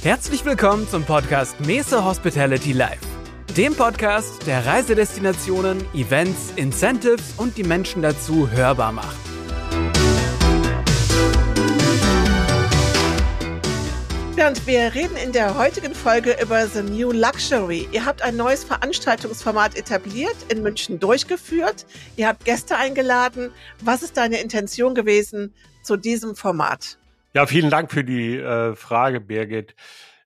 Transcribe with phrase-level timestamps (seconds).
[0.00, 3.00] Herzlich willkommen zum Podcast Mese Hospitality Live,
[3.56, 9.16] dem Podcast, der Reisedestinationen, Events, Incentives und die Menschen dazu hörbar macht.
[14.36, 17.88] Und wir reden in der heutigen Folge über The New Luxury.
[17.90, 21.86] Ihr habt ein neues Veranstaltungsformat etabliert, in München durchgeführt.
[22.16, 23.50] Ihr habt Gäste eingeladen.
[23.80, 25.52] Was ist deine Intention gewesen
[25.82, 26.97] zu diesem Format?
[27.34, 29.74] Ja, vielen Dank für die äh, Frage, Birgit.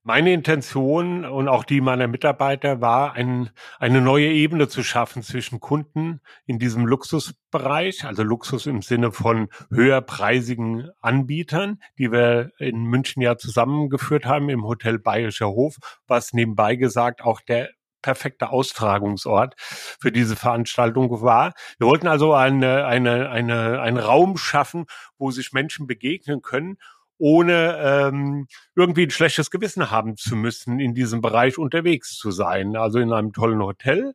[0.05, 5.59] Meine Intention und auch die meiner Mitarbeiter war, ein, eine neue Ebene zu schaffen zwischen
[5.61, 13.21] Kunden in diesem Luxusbereich, also Luxus im Sinne von höherpreisigen Anbietern, die wir in München
[13.21, 17.71] ja zusammengeführt haben im Hotel Bayerischer Hof, was nebenbei gesagt auch der
[18.03, 21.55] perfekte Austragungsort für diese Veranstaltung war.
[21.79, 24.87] Wir wollten also eine, eine, eine, einen Raum schaffen,
[25.19, 26.79] wo sich Menschen begegnen können
[27.23, 32.75] ohne ähm, irgendwie ein schlechtes Gewissen haben zu müssen, in diesem Bereich unterwegs zu sein.
[32.75, 34.15] Also in einem tollen Hotel.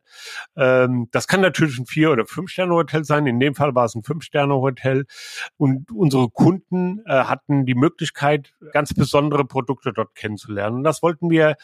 [0.56, 3.26] Ähm, das kann natürlich ein Vier- oder Fünf-Sterne-Hotel sein.
[3.26, 5.06] In dem Fall war es ein Fünf-Sterne-Hotel.
[5.56, 10.76] Und unsere Kunden äh, hatten die Möglichkeit, ganz besondere Produkte dort kennenzulernen.
[10.76, 11.56] Und das wollten wir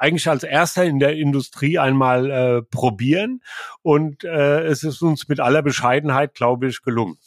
[0.00, 3.42] eigentlich als erster in der Industrie einmal äh, probieren.
[3.82, 7.18] Und äh, es ist uns mit aller Bescheidenheit, glaube ich, gelungen.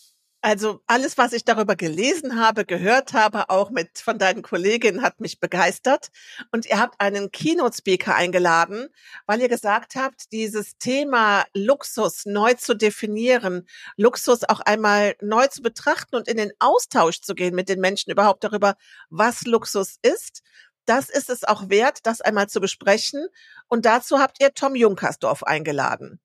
[0.46, 5.22] Also alles, was ich darüber gelesen habe, gehört habe, auch mit von deinen Kolleginnen, hat
[5.22, 6.10] mich begeistert.
[6.52, 8.90] Und ihr habt einen Keynote-Speaker eingeladen,
[9.26, 13.66] weil ihr gesagt habt, dieses Thema Luxus neu zu definieren,
[13.96, 18.12] Luxus auch einmal neu zu betrachten und in den Austausch zu gehen mit den Menschen
[18.12, 18.76] überhaupt darüber,
[19.10, 20.42] was Luxus ist.
[20.86, 23.28] Das ist es auch wert, das einmal zu besprechen.
[23.68, 26.20] Und dazu habt ihr Tom Junkersdorf eingeladen.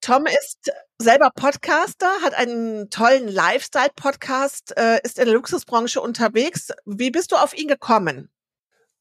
[0.00, 6.70] Tom ist selber Podcaster, hat einen tollen Lifestyle-Podcast, äh, ist in der Luxusbranche unterwegs.
[6.84, 8.30] Wie bist du auf ihn gekommen?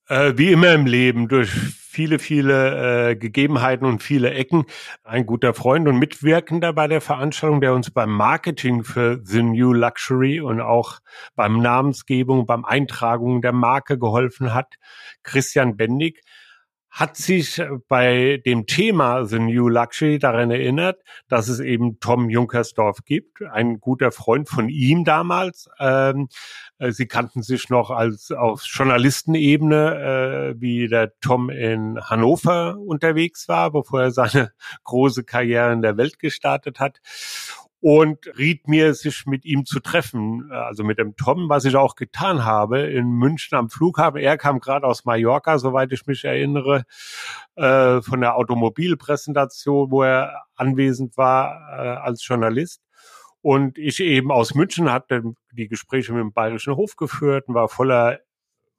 [0.09, 4.65] Äh, wie immer im Leben, durch viele, viele äh, Gegebenheiten und viele Ecken.
[5.03, 9.73] Ein guter Freund und Mitwirkender bei der Veranstaltung, der uns beim Marketing für The New
[9.73, 10.99] Luxury und auch
[11.35, 14.75] beim Namensgebung, beim Eintragung der Marke geholfen hat,
[15.23, 16.21] Christian Bendig
[16.89, 23.05] hat sich bei dem Thema The New Luxury daran erinnert, dass es eben Tom Junkersdorf
[23.05, 25.69] gibt, ein guter Freund von ihm damals.
[25.79, 32.77] Ähm, äh, sie kannten sich noch als auf Journalistenebene, äh, wie der Tom in Hannover
[32.77, 34.51] unterwegs war, bevor er seine
[34.83, 36.99] große Karriere in der Welt gestartet hat
[37.79, 41.95] und riet mir, sich mit ihm zu treffen, also mit dem Tom, was ich auch
[41.95, 44.19] getan habe in München am Flughafen.
[44.19, 46.85] Er kam gerade aus Mallorca, soweit ich mich erinnere,
[47.55, 52.81] äh, von der Automobilpräsentation, wo er anwesend war äh, als Journalist.
[53.41, 55.21] Und ich eben aus München hatte
[55.51, 58.19] die Gespräche mit dem Bayerischen Hof geführt und war voller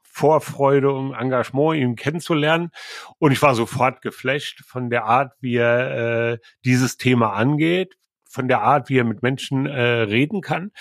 [0.02, 2.70] Vorfreude und Engagement, ihn kennenzulernen.
[3.18, 7.97] Und ich war sofort geflasht von der Art, wie er äh, dieses Thema angeht,
[8.28, 10.72] von der Art, wie er mit Menschen äh, reden kann.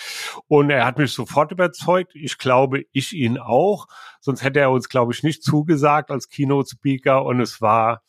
[0.47, 2.13] Und er hat mich sofort überzeugt.
[2.15, 3.87] Ich glaube, ich ihn auch.
[4.19, 7.23] Sonst hätte er uns, glaube ich, nicht zugesagt als Keynote-Speaker.
[7.23, 8.01] Und es war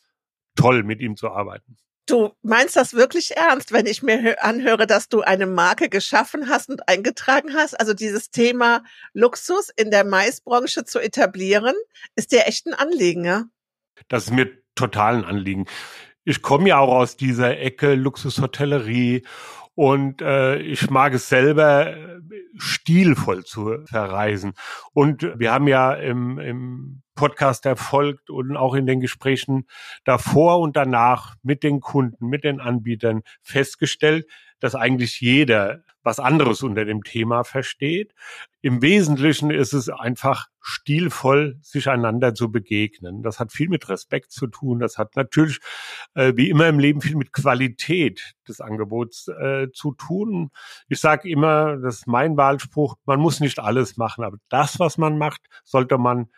[0.55, 1.77] toll, mit ihm zu arbeiten.
[2.09, 6.69] Du meinst das wirklich ernst, wenn ich mir anhöre, dass du eine Marke geschaffen hast
[6.69, 7.79] und eingetragen hast?
[7.79, 8.83] Also dieses Thema
[9.13, 11.75] Luxus in der Maisbranche zu etablieren,
[12.15, 13.45] ist dir echt ein Anliegen, ja?
[14.07, 15.65] Das ist mir total ein Anliegen
[16.29, 19.23] ich komme ja auch aus dieser Ecke Luxushotellerie
[19.79, 21.95] und äh, ich mag es selber
[22.57, 24.51] stilvoll zu verreisen.
[24.91, 29.67] Und wir haben ja im, im Podcast erfolgt und auch in den Gesprächen
[30.03, 34.25] davor und danach mit den Kunden, mit den Anbietern festgestellt,
[34.59, 38.13] dass eigentlich jeder was anderes unter dem Thema versteht.
[38.61, 43.21] Im Wesentlichen ist es einfach stilvoll, sich einander zu begegnen.
[43.21, 44.79] Das hat viel mit Respekt zu tun.
[44.79, 45.59] Das hat natürlich,
[46.15, 50.51] äh, wie immer im Leben, viel mit Qualität des Angebots äh, zu tun.
[50.87, 54.97] Ich sage immer, das ist mein Wahlspruch, man muss nicht alles machen, aber das, was
[54.97, 56.29] man macht, sollte man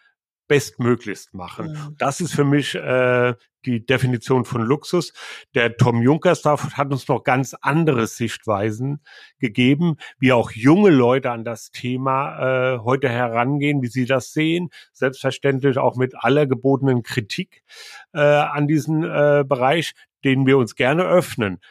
[0.52, 1.74] bestmöglichst machen.
[1.74, 1.92] Ja.
[1.98, 5.14] Das ist für mich äh, die Definition von Luxus.
[5.56, 9.00] Der Tom Junkersdorf hat uns noch ganz andere Sichtweisen
[9.40, 14.72] gegeben, wie auch junge Leute an das Thema äh, heute herangehen, wie sie das sehen.
[14.92, 17.64] Selbstverständlich auch mit aller gebotenen Kritik
[18.12, 19.94] äh, an diesen äh, Bereich,
[20.26, 21.62] den wir uns gerne öffnen.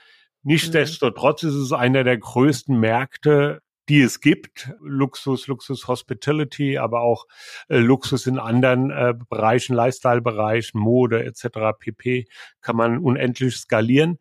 [0.42, 4.70] Nichtsdestotrotz ist es einer der größten Märkte die es gibt.
[4.80, 7.26] Luxus, Luxus Hospitality, aber auch
[7.68, 11.76] äh, Luxus in anderen äh, Bereichen, Lifestyle-Bereichen, Mode etc.
[11.78, 12.28] pp.
[12.60, 14.18] kann man unendlich skalieren.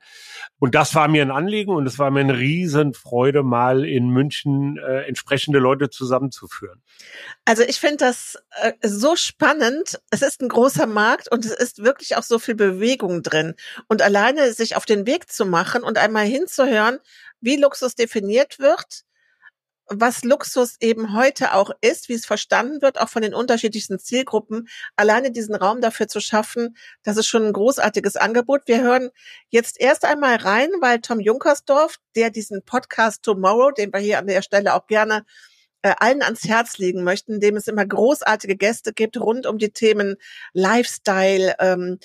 [0.57, 4.77] Und das war mir ein Anliegen und es war mir eine Riesenfreude, mal in München
[4.77, 6.81] äh, entsprechende Leute zusammenzuführen.
[7.45, 10.01] Also ich finde das äh, so spannend.
[10.09, 13.53] Es ist ein großer Markt und es ist wirklich auch so viel Bewegung drin.
[13.87, 16.97] Und alleine sich auf den Weg zu machen und einmal hinzuhören,
[17.39, 19.05] wie Luxus definiert wird,
[19.89, 24.67] was Luxus eben heute auch ist, wie es verstanden wird, auch von den unterschiedlichsten Zielgruppen,
[24.95, 28.61] alleine diesen Raum dafür zu schaffen, das ist schon ein großartiges Angebot.
[28.65, 29.09] Wir hören
[29.49, 34.27] jetzt erst einmal rein, weil Tom Junkersdorf, der diesen Podcast Tomorrow, den wir hier an
[34.27, 35.25] der Stelle auch gerne
[35.81, 39.71] äh, allen ans Herz legen möchten, dem es immer großartige Gäste gibt rund um die
[39.71, 40.17] Themen
[40.53, 41.99] Lifestyle, ähm,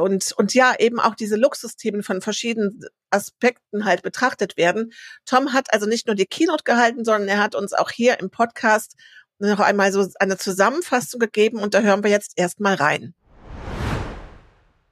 [0.00, 4.92] und, und ja, eben auch diese Luxusthemen von verschiedenen Aspekten halt betrachtet werden.
[5.24, 8.30] Tom hat also nicht nur die Keynote gehalten, sondern er hat uns auch hier im
[8.30, 8.96] Podcast
[9.38, 13.14] noch einmal so eine Zusammenfassung gegeben und da hören wir jetzt erstmal rein.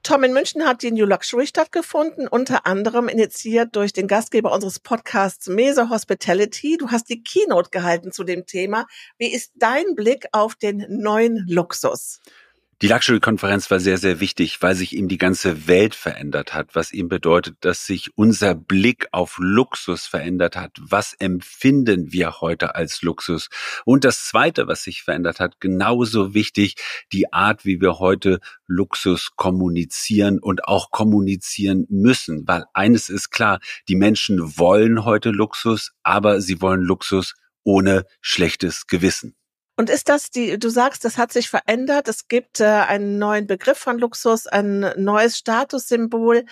[0.03, 4.79] Tom, in München hat die New Luxury stattgefunden, unter anderem initiiert durch den Gastgeber unseres
[4.79, 6.77] Podcasts Mese Hospitality.
[6.77, 8.87] Du hast die Keynote gehalten zu dem Thema.
[9.19, 12.19] Wie ist dein Blick auf den neuen Luxus?
[12.81, 16.91] Die Luxury-Konferenz war sehr, sehr wichtig, weil sich eben die ganze Welt verändert hat, was
[16.91, 20.71] eben bedeutet, dass sich unser Blick auf Luxus verändert hat.
[20.81, 23.49] Was empfinden wir heute als Luxus?
[23.85, 26.73] Und das Zweite, was sich verändert hat, genauso wichtig,
[27.13, 32.47] die Art, wie wir heute Luxus kommunizieren und auch kommunizieren müssen.
[32.47, 38.87] Weil eines ist klar, die Menschen wollen heute Luxus, aber sie wollen Luxus ohne schlechtes
[38.87, 39.35] Gewissen.
[39.81, 43.47] Und ist das die, du sagst, das hat sich verändert, es gibt äh, einen neuen
[43.47, 46.45] Begriff von Luxus, ein neues Statussymbol.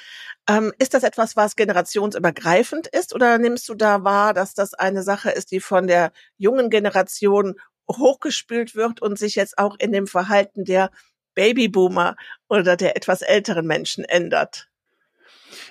[0.50, 5.04] Ähm, ist das etwas, was generationsübergreifend ist oder nimmst du da wahr, dass das eine
[5.04, 7.54] Sache ist, die von der jungen Generation
[7.88, 10.90] hochgespült wird und sich jetzt auch in dem Verhalten der
[11.36, 12.16] Babyboomer
[12.48, 14.69] oder der etwas älteren Menschen ändert?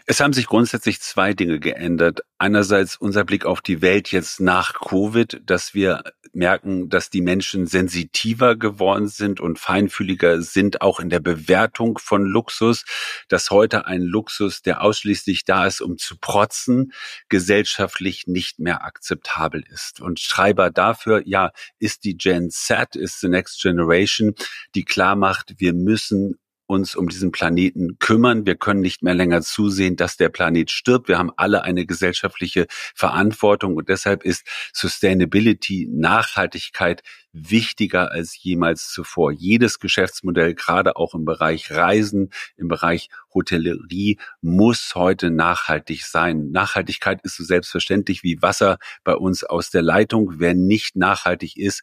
[0.07, 2.21] Es haben sich grundsätzlich zwei Dinge geändert.
[2.39, 6.03] Einerseits unser Blick auf die Welt jetzt nach Covid, dass wir
[6.33, 12.25] merken, dass die Menschen sensitiver geworden sind und feinfühliger sind, auch in der Bewertung von
[12.25, 12.85] Luxus,
[13.29, 16.93] dass heute ein Luxus, der ausschließlich da ist, um zu protzen,
[17.29, 20.01] gesellschaftlich nicht mehr akzeptabel ist.
[20.01, 24.35] Und Schreiber dafür, ja, ist die Gen Z, ist the next generation,
[24.75, 28.47] die klar macht, wir müssen uns um diesen Planeten kümmern.
[28.47, 31.09] Wir können nicht mehr länger zusehen, dass der Planet stirbt.
[31.09, 39.33] Wir haben alle eine gesellschaftliche Verantwortung und deshalb ist Sustainability, Nachhaltigkeit wichtiger als jemals zuvor.
[39.33, 46.51] Jedes Geschäftsmodell, gerade auch im Bereich Reisen, im Bereich Hotellerie, muss heute nachhaltig sein.
[46.51, 50.39] Nachhaltigkeit ist so selbstverständlich wie Wasser bei uns aus der Leitung.
[50.39, 51.83] Wer nicht nachhaltig ist,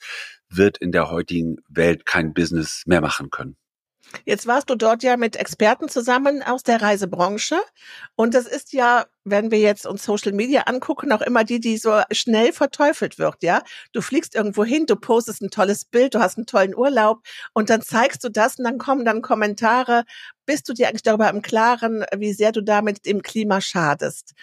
[0.49, 3.57] wird in der heutigen Welt kein Business mehr machen können.
[4.25, 7.57] Jetzt warst du dort ja mit Experten zusammen aus der Reisebranche.
[8.15, 11.77] Und das ist ja, wenn wir jetzt uns Social Media angucken, auch immer die, die
[11.77, 13.61] so schnell verteufelt wird, ja.
[13.93, 17.21] Du fliegst irgendwo hin, du postest ein tolles Bild, du hast einen tollen Urlaub
[17.53, 20.03] und dann zeigst du das und dann kommen dann Kommentare.
[20.45, 24.33] Bist du dir eigentlich darüber im Klaren, wie sehr du damit dem Klima schadest?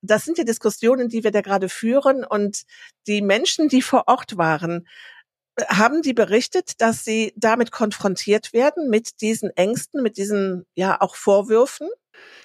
[0.00, 2.62] Das sind ja Diskussionen, die wir da gerade führen und
[3.06, 4.86] die Menschen, die vor Ort waren,
[5.68, 11.14] haben die berichtet, dass sie damit konfrontiert werden mit diesen Ängsten, mit diesen ja auch
[11.16, 11.88] Vorwürfen?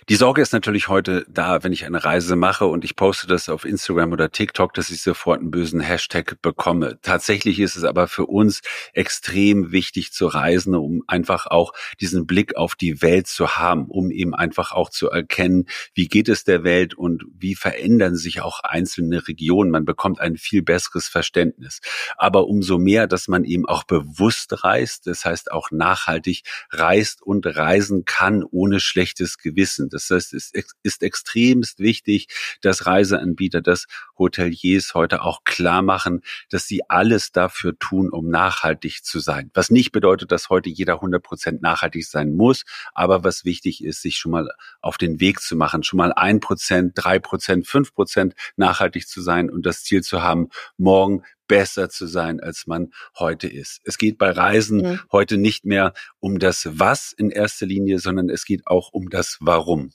[0.09, 3.49] Die Sorge ist natürlich heute da, wenn ich eine Reise mache und ich poste das
[3.49, 6.97] auf Instagram oder TikTok, dass ich sofort einen bösen Hashtag bekomme.
[7.01, 8.61] Tatsächlich ist es aber für uns
[8.93, 14.09] extrem wichtig zu reisen, um einfach auch diesen Blick auf die Welt zu haben, um
[14.09, 18.61] eben einfach auch zu erkennen, wie geht es der Welt und wie verändern sich auch
[18.61, 19.71] einzelne Regionen.
[19.71, 21.81] Man bekommt ein viel besseres Verständnis.
[22.15, 27.45] Aber umso mehr, dass man eben auch bewusst reist, das heißt auch nachhaltig reist und
[27.45, 29.66] reisen kann ohne schlechtes Gewissen.
[29.75, 30.51] Das heißt, es
[30.83, 32.27] ist extremst wichtig,
[32.61, 33.85] dass Reiseanbieter, dass
[34.17, 39.51] Hoteliers heute auch klar machen, dass sie alles dafür tun, um nachhaltig zu sein.
[39.53, 44.01] Was nicht bedeutet, dass heute jeder 100 Prozent nachhaltig sein muss, aber was wichtig ist,
[44.01, 44.49] sich schon mal
[44.81, 49.21] auf den Weg zu machen, schon mal ein Prozent, drei Prozent, fünf Prozent nachhaltig zu
[49.21, 53.79] sein und das Ziel zu haben, morgen besser zu sein, als man heute ist.
[53.83, 54.99] Es geht bei Reisen ja.
[55.11, 59.37] heute nicht mehr um das Was in erster Linie, sondern es geht auch um das
[59.39, 59.91] Warum.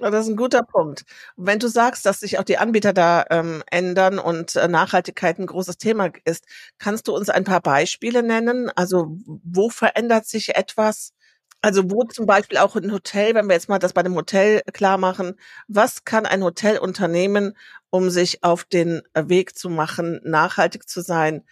[0.00, 1.02] Das ist ein guter Punkt.
[1.36, 5.46] Wenn du sagst, dass sich auch die Anbieter da ähm, ändern und äh, Nachhaltigkeit ein
[5.46, 6.44] großes Thema ist,
[6.78, 8.70] kannst du uns ein paar Beispiele nennen?
[8.76, 11.14] Also wo verändert sich etwas?
[11.60, 14.62] Also wo zum Beispiel auch ein Hotel, wenn wir jetzt mal das bei dem Hotel
[14.72, 15.34] klar machen,
[15.66, 17.56] was kann ein Hotel unternehmen,
[17.90, 21.44] um sich auf den Weg zu machen, nachhaltig zu sein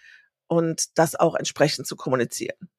[0.47, 2.69] und das auch entsprechend zu kommunizieren.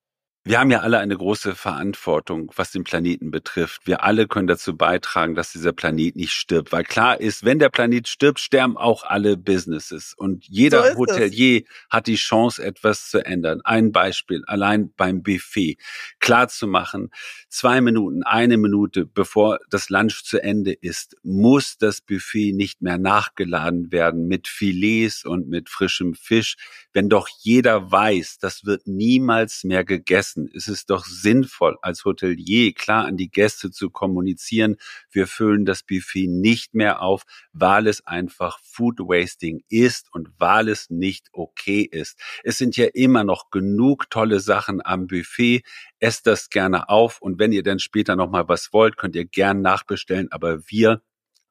[0.45, 3.87] Wir haben ja alle eine große Verantwortung, was den Planeten betrifft.
[3.87, 6.73] Wir alle können dazu beitragen, dass dieser Planet nicht stirbt.
[6.73, 10.14] Weil klar ist, wenn der Planet stirbt, sterben auch alle Businesses.
[10.16, 11.90] Und jeder so Hotelier es.
[11.90, 13.61] hat die Chance, etwas zu ändern.
[13.64, 15.76] Ein Beispiel, allein beim Buffet.
[16.18, 17.11] Klar zu machen,
[17.50, 22.97] zwei Minuten, eine Minute, bevor das Lunch zu Ende ist, muss das Buffet nicht mehr
[22.97, 26.57] nachgeladen werden mit Filets und mit frischem Fisch.
[26.95, 32.04] Wenn doch jeder weiß, das wird niemals mehr gegessen Gästen ist es doch sinnvoll, als
[32.04, 34.76] Hotelier klar an die Gäste zu kommunizieren,
[35.11, 40.68] wir füllen das Buffet nicht mehr auf, weil es einfach Food Wasting ist und weil
[40.68, 42.18] es nicht okay ist.
[42.45, 45.62] Es sind ja immer noch genug tolle Sachen am Buffet.
[45.99, 49.25] Esst das gerne auf und wenn ihr dann später noch mal was wollt, könnt ihr
[49.25, 51.02] gern nachbestellen, aber wir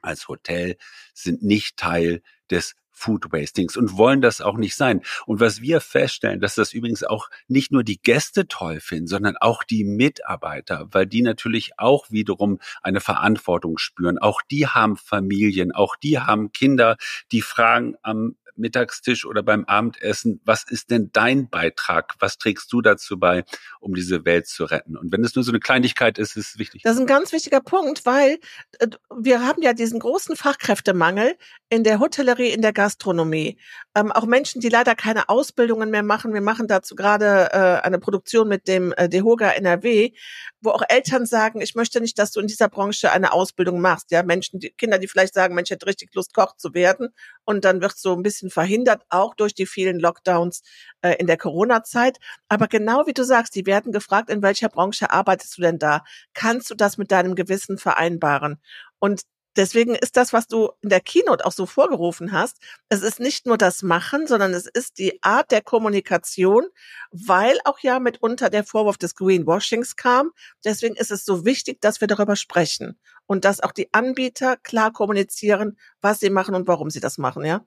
[0.02, 0.78] als Hotel
[1.14, 5.02] sind nicht Teil des Food Wastings und wollen das auch nicht sein.
[5.28, 9.38] Und was wir feststellen, dass das übrigens auch nicht nur die Gäste toll finden, sondern
[9.38, 14.18] auch die Mitarbeiter, weil die natürlich auch wiederum eine Verantwortung spüren.
[14.18, 16.98] Auch die haben Familien, auch die haben Kinder,
[17.32, 22.16] die fragen am Mittagstisch oder beim Abendessen, was ist denn dein Beitrag?
[22.20, 23.44] Was trägst du dazu bei,
[23.80, 24.98] um diese Welt zu retten?
[24.98, 26.82] Und wenn es nur so eine Kleinigkeit ist, ist es wichtig.
[26.84, 28.40] Das ist ein ganz wichtiger Punkt, weil
[28.80, 28.88] äh,
[29.18, 31.36] wir haben ja diesen großen Fachkräftemangel
[31.70, 33.58] in der Hotellerie, in der Gastronomie.
[33.98, 36.32] Ähm, auch Menschen, die leider keine Ausbildungen mehr machen.
[36.32, 40.12] Wir machen dazu gerade äh, eine Produktion mit dem äh, DEHOGA NRW,
[40.62, 44.12] wo auch Eltern sagen, ich möchte nicht, dass du in dieser Branche eine Ausbildung machst.
[44.12, 47.10] Ja, Menschen, die, Kinder, die vielleicht sagen, Mensch, ich hätte richtig Lust, Koch zu werden.
[47.44, 50.62] Und dann wird so ein bisschen verhindert, auch durch die vielen Lockdowns
[51.02, 52.20] äh, in der Corona-Zeit.
[52.50, 56.04] Aber genau wie du sagst, die werden gefragt, in welcher Branche arbeitest du denn da?
[56.36, 58.62] Kannst du das mit deinem Gewissen vereinbaren?
[59.00, 59.22] Und
[59.58, 62.58] Deswegen ist das, was du in der Keynote auch so vorgerufen hast,
[62.90, 66.66] es ist nicht nur das Machen, sondern es ist die Art der Kommunikation,
[67.12, 70.32] weil auch ja mitunter der Vorwurf des Greenwashings kam.
[70.64, 74.94] Deswegen ist es so wichtig, dass wir darüber sprechen und dass auch die Anbieter klar
[74.94, 77.66] kommunizieren, was sie machen und warum sie das machen, ja?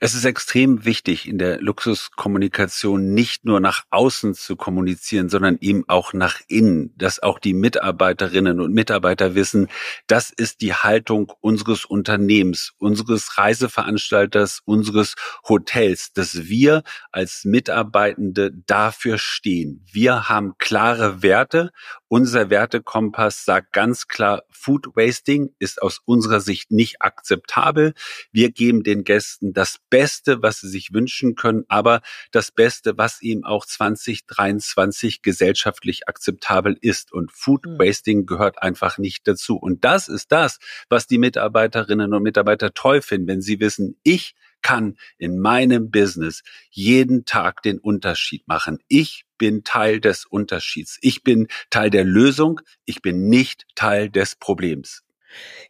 [0.00, 5.84] Es ist extrem wichtig, in der Luxuskommunikation nicht nur nach außen zu kommunizieren, sondern eben
[5.88, 9.68] auch nach innen, dass auch die Mitarbeiterinnen und Mitarbeiter wissen,
[10.06, 15.14] das ist die Haltung unseres Unternehmens, unseres Reiseveranstalters, unseres
[15.48, 19.84] Hotels, dass wir als Mitarbeitende dafür stehen.
[19.90, 21.70] Wir haben klare Werte.
[22.12, 27.94] Unser Wertekompass sagt ganz klar, Food Wasting ist aus unserer Sicht nicht akzeptabel.
[28.32, 32.00] Wir geben den Gästen das Beste, was sie sich wünschen können, aber
[32.32, 37.12] das Beste, was ihm auch 2023 gesellschaftlich akzeptabel ist.
[37.12, 37.78] Und Food hm.
[37.78, 39.56] Wasting gehört einfach nicht dazu.
[39.56, 44.34] Und das ist das, was die Mitarbeiterinnen und Mitarbeiter toll finden, wenn sie wissen, ich
[44.62, 48.78] kann in meinem Business jeden Tag den Unterschied machen.
[48.88, 50.98] Ich bin Teil des Unterschieds.
[51.00, 52.60] Ich bin Teil der Lösung.
[52.84, 55.02] Ich bin nicht Teil des Problems.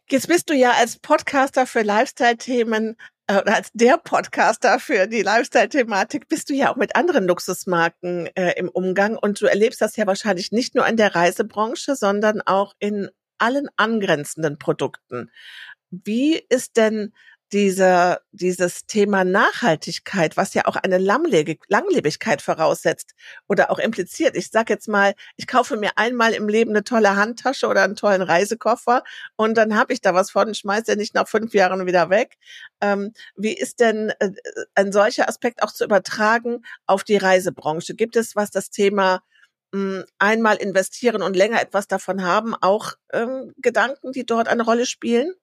[0.09, 5.21] Jetzt bist du ja als Podcaster für Lifestyle-Themen äh, oder als der Podcaster für die
[5.21, 9.95] Lifestyle-Thematik bist du ja auch mit anderen Luxusmarken äh, im Umgang und du erlebst das
[9.95, 15.31] ja wahrscheinlich nicht nur in der Reisebranche, sondern auch in allen angrenzenden Produkten.
[15.89, 17.13] Wie ist denn
[17.53, 23.13] dieser, dieses Thema Nachhaltigkeit, was ja auch eine Langlebigkeit voraussetzt
[23.47, 24.37] oder auch impliziert.
[24.37, 27.95] Ich sag jetzt mal, ich kaufe mir einmal im Leben eine tolle Handtasche oder einen
[27.95, 29.03] tollen Reisekoffer
[29.35, 32.09] und dann habe ich da was von und schmeiße den nicht nach fünf Jahren wieder
[32.09, 32.37] weg.
[32.81, 34.31] Ähm, wie ist denn äh,
[34.75, 37.95] ein solcher Aspekt auch zu übertragen auf die Reisebranche?
[37.95, 39.21] Gibt es, was das Thema
[39.73, 44.85] hm, einmal investieren und länger etwas davon haben, auch ähm, Gedanken, die dort eine Rolle
[44.85, 45.33] spielen?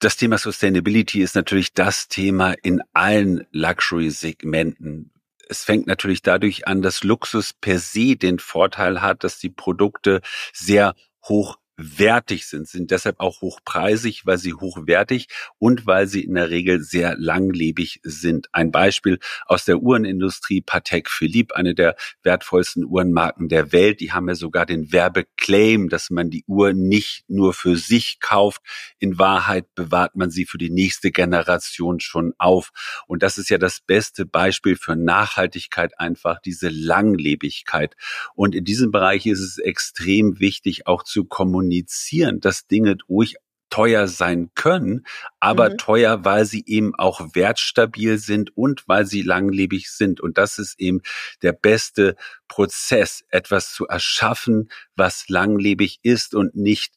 [0.00, 5.10] Das Thema Sustainability ist natürlich das Thema in allen Luxury-Segmenten.
[5.46, 10.22] Es fängt natürlich dadurch an, dass Luxus per se den Vorteil hat, dass die Produkte
[10.54, 10.94] sehr
[11.28, 16.50] hoch wertig sind, sind deshalb auch hochpreisig, weil sie hochwertig und weil sie in der
[16.50, 18.48] Regel sehr langlebig sind.
[18.52, 24.00] Ein Beispiel aus der Uhrenindustrie, Patek Philippe, eine der wertvollsten Uhrenmarken der Welt.
[24.00, 28.60] Die haben ja sogar den Werbeclaim, dass man die Uhr nicht nur für sich kauft.
[28.98, 32.70] In Wahrheit bewahrt man sie für die nächste Generation schon auf.
[33.06, 37.96] Und das ist ja das beste Beispiel für Nachhaltigkeit, einfach diese Langlebigkeit.
[38.34, 43.36] Und in diesem Bereich ist es extrem wichtig, auch zu kommunizieren kommunizieren, dass Dinge ruhig
[43.70, 45.06] teuer sein können,
[45.38, 45.78] aber mhm.
[45.78, 50.20] teuer, weil sie eben auch wertstabil sind und weil sie langlebig sind.
[50.20, 51.02] Und das ist eben
[51.42, 52.16] der beste
[52.48, 56.94] Prozess, etwas zu erschaffen, was langlebig ist und nicht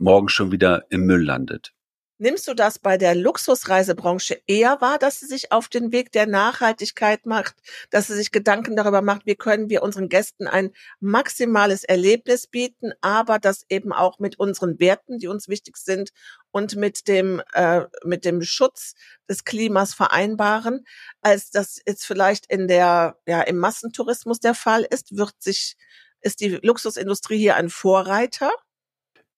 [0.00, 1.72] morgen schon wieder im Müll landet.
[2.20, 6.26] Nimmst du das bei der Luxusreisebranche eher wahr, dass sie sich auf den Weg der
[6.26, 7.54] Nachhaltigkeit macht,
[7.90, 12.90] dass sie sich Gedanken darüber macht, wie können wir unseren Gästen ein maximales Erlebnis bieten,
[13.02, 16.10] aber das eben auch mit unseren Werten, die uns wichtig sind
[16.50, 18.94] und mit dem äh, mit dem Schutz
[19.28, 20.84] des Klimas vereinbaren,
[21.20, 25.76] als das jetzt vielleicht in der ja im Massentourismus der Fall ist, wird sich
[26.20, 28.50] ist die Luxusindustrie hier ein Vorreiter?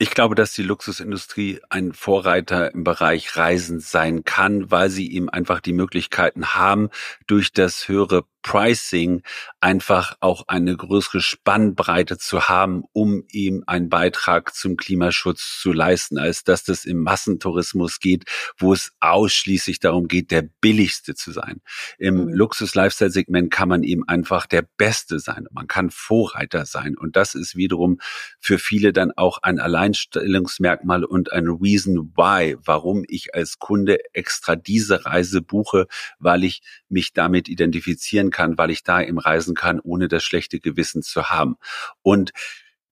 [0.03, 5.29] Ich glaube, dass die Luxusindustrie ein Vorreiter im Bereich Reisen sein kann, weil sie eben
[5.29, 6.89] einfach die Möglichkeiten haben,
[7.27, 9.23] durch das höhere Pricing
[9.61, 16.19] einfach auch eine größere Spannbreite zu haben, um ihm einen Beitrag zum Klimaschutz zu leisten,
[16.19, 18.25] als dass das im Massentourismus geht,
[18.59, 21.61] wo es ausschließlich darum geht, der billigste zu sein.
[21.99, 22.29] Im mhm.
[22.29, 25.47] Luxus-Lifestyle-Segment kann man eben einfach der Beste sein.
[25.51, 26.97] Man kann Vorreiter sein.
[26.97, 27.99] Und das ist wiederum
[28.41, 34.57] für viele dann auch ein Alleinstellungsmerkmal und ein Reason why, warum ich als Kunde extra
[34.57, 35.87] diese Reise buche,
[36.19, 40.61] weil ich mich damit identifizieren kann, weil ich da eben reisen kann, ohne das schlechte
[40.61, 41.57] Gewissen zu haben.
[42.03, 42.33] Und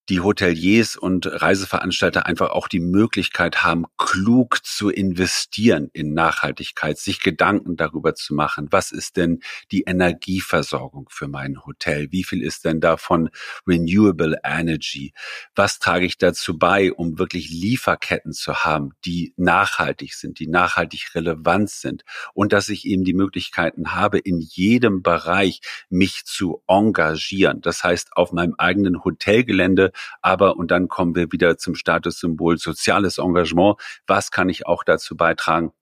[0.08, 7.20] die Hoteliers und Reiseveranstalter einfach auch die Möglichkeit haben, klug zu investieren in Nachhaltigkeit, sich
[7.20, 12.10] Gedanken darüber zu machen, was ist denn die Energieversorgung für mein Hotel?
[12.10, 13.28] Wie viel ist denn davon
[13.66, 15.12] Renewable Energy?
[15.54, 21.14] Was trage ich dazu bei, um wirklich Lieferketten zu haben, die nachhaltig sind, die nachhaltig
[21.14, 25.60] relevant sind und dass ich eben die Möglichkeiten habe, in jedem Bereich
[25.90, 27.60] mich zu engagieren.
[27.60, 33.18] Das heißt, auf meinem eigenen Hotelgelände aber, und dann kommen wir wieder zum Statussymbol soziales
[33.18, 33.76] Engagement.
[34.06, 35.72] Was kann ich auch dazu beitragen,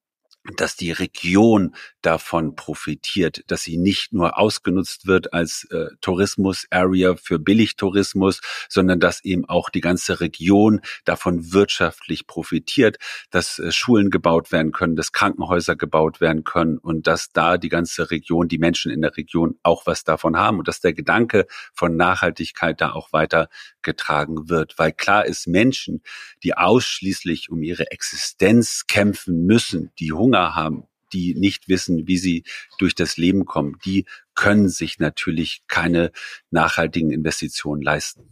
[0.54, 7.38] dass die Region davon profitiert, dass sie nicht nur ausgenutzt wird als äh, Tourismus-Area für
[7.38, 12.98] Billigtourismus, sondern dass eben auch die ganze Region davon wirtschaftlich profitiert,
[13.30, 17.68] dass äh, Schulen gebaut werden können, dass Krankenhäuser gebaut werden können und dass da die
[17.68, 21.46] ganze Region, die Menschen in der Region auch was davon haben und dass der Gedanke
[21.74, 23.48] von Nachhaltigkeit da auch weiter
[23.86, 24.78] getragen wird.
[24.78, 26.02] Weil klar ist, Menschen,
[26.42, 32.44] die ausschließlich um ihre Existenz kämpfen müssen, die Hunger haben, die nicht wissen, wie sie
[32.78, 36.12] durch das Leben kommen, die können sich natürlich keine
[36.50, 38.28] nachhaltigen Investitionen leisten.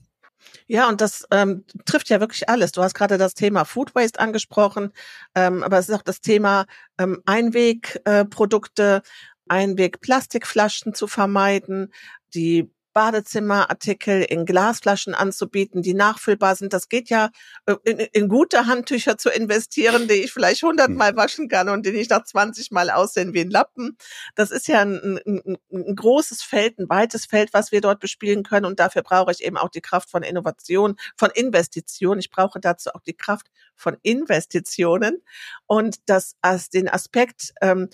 [0.66, 2.72] Ja, und das ähm, trifft ja wirklich alles.
[2.72, 4.92] Du hast gerade das Thema Food Waste angesprochen,
[5.34, 6.66] ähm, aber es ist auch das Thema
[6.98, 9.08] ähm, Einwegprodukte, äh,
[9.48, 11.92] Einwegplastikflaschen zu vermeiden,
[12.34, 16.72] die Badezimmerartikel in Glasflaschen anzubieten, die nachfüllbar sind.
[16.72, 17.30] Das geht ja
[17.66, 21.16] äh, in, in gute Handtücher zu investieren, die ich vielleicht hundertmal hm.
[21.16, 23.98] waschen kann und die nicht nach 20 Mal aussehen wie ein Lappen.
[24.34, 28.44] Das ist ja ein, ein, ein großes Feld, ein weites Feld, was wir dort bespielen
[28.44, 28.64] können.
[28.64, 32.18] Und dafür brauche ich eben auch die Kraft von Innovation, von Investition.
[32.18, 35.20] Ich brauche dazu auch die Kraft von Investitionen
[35.66, 37.88] und das als den Aspekt ähm,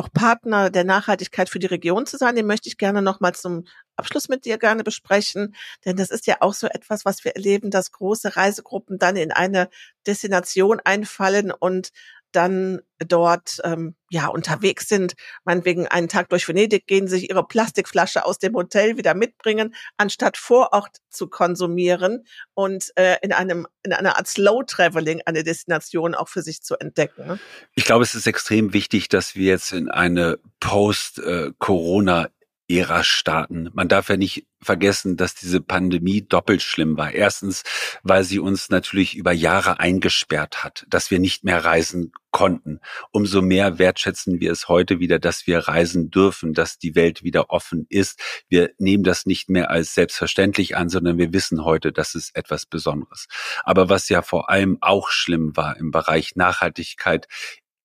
[0.00, 2.34] auch Partner der Nachhaltigkeit für die Region zu sein.
[2.34, 3.64] Den möchte ich gerne nochmal zum
[4.00, 7.70] Abschluss mit dir gerne besprechen, denn das ist ja auch so etwas, was wir erleben,
[7.70, 9.68] dass große Reisegruppen dann in eine
[10.06, 11.92] Destination einfallen und
[12.32, 18.24] dann dort ähm, ja unterwegs sind, meinetwegen einen Tag durch Venedig gehen, sich ihre Plastikflasche
[18.24, 23.92] aus dem Hotel wieder mitbringen, anstatt vor Ort zu konsumieren und äh, in einem in
[23.92, 27.26] einer Art Slow Traveling eine Destination auch für sich zu entdecken.
[27.26, 27.38] Ne?
[27.74, 32.28] Ich glaube, es ist extrem wichtig, dass wir jetzt in eine Post-Corona
[32.70, 33.68] Ära starten.
[33.72, 37.12] Man darf ja nicht vergessen, dass diese Pandemie doppelt schlimm war.
[37.12, 37.64] Erstens,
[38.02, 42.78] weil sie uns natürlich über Jahre eingesperrt hat, dass wir nicht mehr reisen konnten.
[43.10, 47.50] Umso mehr wertschätzen wir es heute wieder, dass wir reisen dürfen, dass die Welt wieder
[47.50, 48.20] offen ist.
[48.48, 52.66] Wir nehmen das nicht mehr als selbstverständlich an, sondern wir wissen heute, dass es etwas
[52.66, 53.26] Besonderes.
[53.64, 57.26] Aber was ja vor allem auch schlimm war im Bereich Nachhaltigkeit,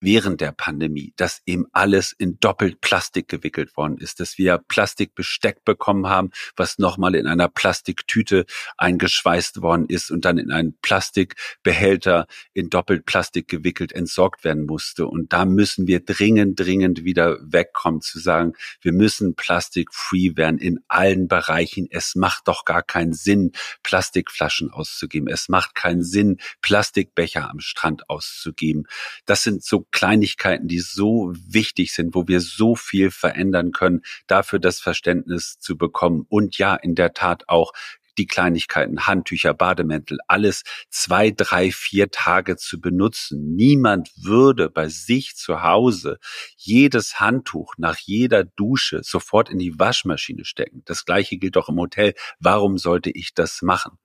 [0.06, 5.66] während der Pandemie, dass eben alles in doppelt Plastik gewickelt worden ist, dass wir Plastikbesteck
[5.66, 8.46] bekommen haben, was nochmal in einer Plastiktüte
[8.78, 15.08] eingeschweißt worden ist und dann in einen Plastikbehälter in doppelt Plastik gewickelt entsorgt werden musste.
[15.08, 20.82] Und da müssen wir dringend, dringend wieder wegkommen zu sagen, wir müssen plastikfree werden in
[20.88, 21.88] allen Bereichen.
[21.90, 25.28] Es macht doch gar keinen Sinn, Plastikflaschen auszugeben.
[25.28, 28.84] Es macht keinen Sinn, Plastikbecher am Strand auszugeben.
[29.26, 34.60] Das sind so Kleinigkeiten, die so wichtig sind, wo wir so viel verändern können, dafür
[34.60, 36.26] das Verständnis zu bekommen.
[36.28, 37.72] Und ja, in der Tat auch
[38.18, 43.56] die Kleinigkeiten, Handtücher, Bademäntel, alles zwei, drei, vier Tage zu benutzen.
[43.56, 46.20] Niemand würde bei sich zu Hause
[46.58, 50.82] jedes Handtuch nach jeder Dusche sofort in die Waschmaschine stecken.
[50.84, 52.16] Das gleiche gilt auch im Hotel.
[52.40, 53.98] Warum sollte ich das machen?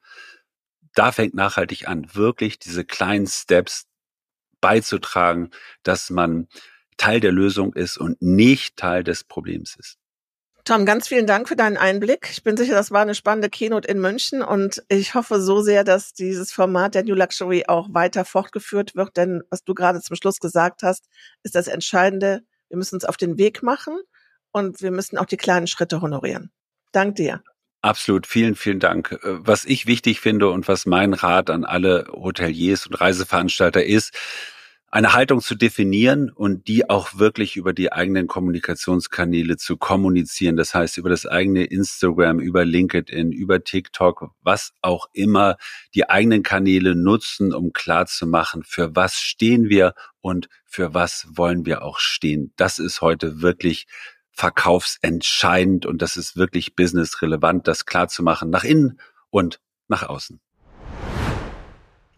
[0.94, 3.89] Da fängt nachhaltig an, wirklich diese kleinen Steps
[4.60, 5.50] beizutragen,
[5.82, 6.48] dass man
[6.96, 9.96] Teil der Lösung ist und nicht Teil des Problems ist.
[10.64, 12.28] Tom, ganz vielen Dank für deinen Einblick.
[12.30, 15.84] Ich bin sicher, das war eine spannende Keynote in München und ich hoffe so sehr,
[15.84, 20.16] dass dieses Format der New Luxury auch weiter fortgeführt wird, denn was du gerade zum
[20.16, 21.08] Schluss gesagt hast,
[21.42, 22.42] ist das Entscheidende.
[22.68, 23.98] Wir müssen uns auf den Weg machen
[24.52, 26.52] und wir müssen auch die kleinen Schritte honorieren.
[26.92, 27.42] Dank dir.
[27.82, 29.12] Absolut, vielen, vielen Dank.
[29.12, 34.14] Äh, was ich wichtig finde und was mein Rat an alle Hoteliers und Reiseveranstalter ist,
[34.92, 40.56] eine Haltung zu definieren und die auch wirklich über die eigenen Kommunikationskanäle zu kommunizieren.
[40.56, 45.56] Das heißt, über das eigene Instagram, über LinkedIn, über TikTok, was auch immer,
[45.94, 51.82] die eigenen Kanäle nutzen, um klarzumachen, für was stehen wir und für was wollen wir
[51.82, 52.52] auch stehen.
[52.56, 53.86] Das ist heute wirklich
[54.32, 60.40] verkaufsentscheidend und das ist wirklich businessrelevant, das klarzumachen nach innen und nach außen.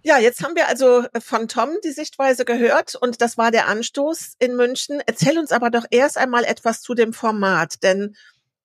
[0.05, 3.69] Ja, jetzt haben wir also äh, von Tom die Sichtweise gehört und das war der
[3.69, 5.01] Anstoß in München.
[5.07, 8.17] Erzähl uns aber doch erst einmal etwas zu dem Format, denn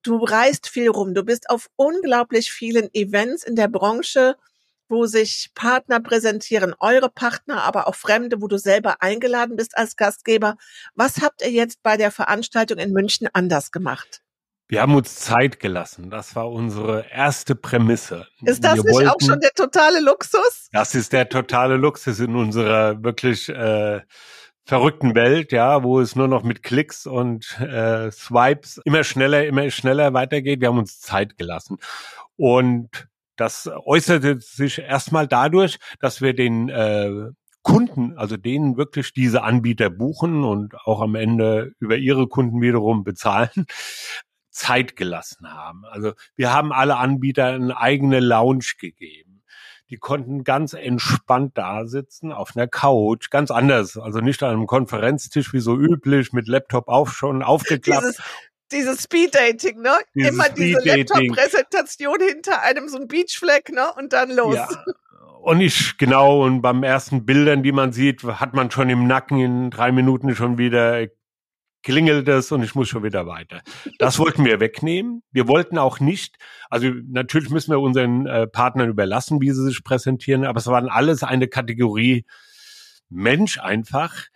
[0.02, 1.14] du reist viel rum.
[1.14, 4.36] Du bist auf unglaublich vielen Events in der Branche,
[4.88, 9.96] wo sich Partner präsentieren, eure Partner, aber auch Fremde, wo du selber eingeladen bist als
[9.96, 10.56] Gastgeber.
[10.94, 14.22] Was habt ihr jetzt bei der Veranstaltung in München anders gemacht?
[14.70, 16.10] Wir haben uns Zeit gelassen.
[16.10, 18.26] Das war unsere erste Prämisse.
[18.42, 20.68] Ist das Wir nicht wollten, auch schon der totale Luxus?
[20.72, 24.02] Das ist der totale Luxus in unserer wirklich äh,
[24.66, 29.70] verrückten Welt, ja, wo es nur noch mit Klicks und äh, Swipes immer schneller, immer
[29.70, 30.60] schneller weitergeht.
[30.60, 31.78] Wir haben uns Zeit gelassen.
[32.36, 37.30] Und das äußerte sich erstmal dadurch, dass wir den äh,
[37.62, 43.04] Kunden, also denen wirklich diese Anbieter buchen und auch am Ende über ihre Kunden wiederum
[43.04, 43.50] bezahlen,
[44.50, 45.84] Zeit gelassen haben.
[45.84, 49.42] Also wir haben alle Anbieter eine eigene Lounge gegeben.
[49.90, 54.66] Die konnten ganz entspannt da sitzen auf einer Couch, ganz anders, also nicht an einem
[54.66, 58.02] Konferenztisch wie so üblich mit Laptop auf schon aufgeklappt.
[58.02, 58.22] Dieses
[58.72, 59.96] dieses Speed-Dating, ne?
[60.14, 63.92] Dieses Immer diese Laptop-Präsentation hinter einem so ein Beachfleck, ne?
[63.96, 64.56] Und dann los.
[64.56, 64.68] Ja.
[65.42, 69.40] Und ich, genau, und beim ersten Bildern, die man sieht, hat man schon im Nacken
[69.40, 71.06] in drei Minuten schon wieder
[71.82, 73.62] klingelt es und ich muss schon wieder weiter.
[73.98, 75.22] Das wollten wir wegnehmen.
[75.30, 76.36] Wir wollten auch nicht,
[76.70, 80.88] also natürlich müssen wir unseren äh, Partnern überlassen, wie sie sich präsentieren, aber es waren
[80.88, 82.26] alles eine Kategorie
[83.08, 84.26] Mensch einfach,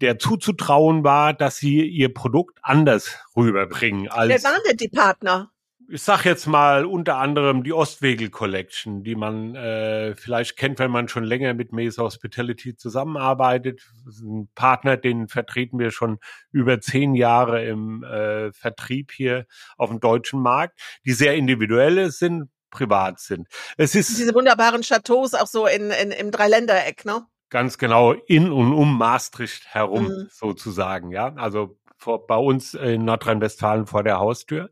[0.00, 4.08] der zuzutrauen war, dass sie ihr Produkt anders rüberbringen.
[4.08, 5.50] Als Wer waren denn die Partner?
[5.88, 10.90] ich sag jetzt mal unter anderem die Ostwegel Collection, die man äh, vielleicht kennt, wenn
[10.90, 13.82] man schon länger mit Mesa Hospitality zusammenarbeitet.
[14.20, 16.18] Ein Partner, den vertreten wir schon
[16.50, 22.50] über zehn Jahre im äh, Vertrieb hier auf dem deutschen Markt, die sehr individuell sind,
[22.70, 23.48] privat sind.
[23.76, 27.26] Es ist diese wunderbaren Chateaus auch so in, in im Dreiländereck, ne?
[27.48, 30.28] Ganz genau in und um Maastricht herum mhm.
[30.30, 31.32] sozusagen, ja.
[31.34, 34.70] Also vor, bei uns in Nordrhein-Westfalen vor der Haustür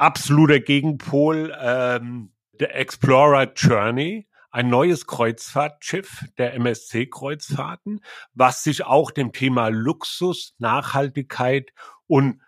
[0.00, 8.00] absoluter Gegenpol ähm, der Explorer Journey, ein neues Kreuzfahrtschiff der MSC-Kreuzfahrten,
[8.32, 11.70] was sich auch dem Thema Luxus, Nachhaltigkeit
[12.06, 12.40] und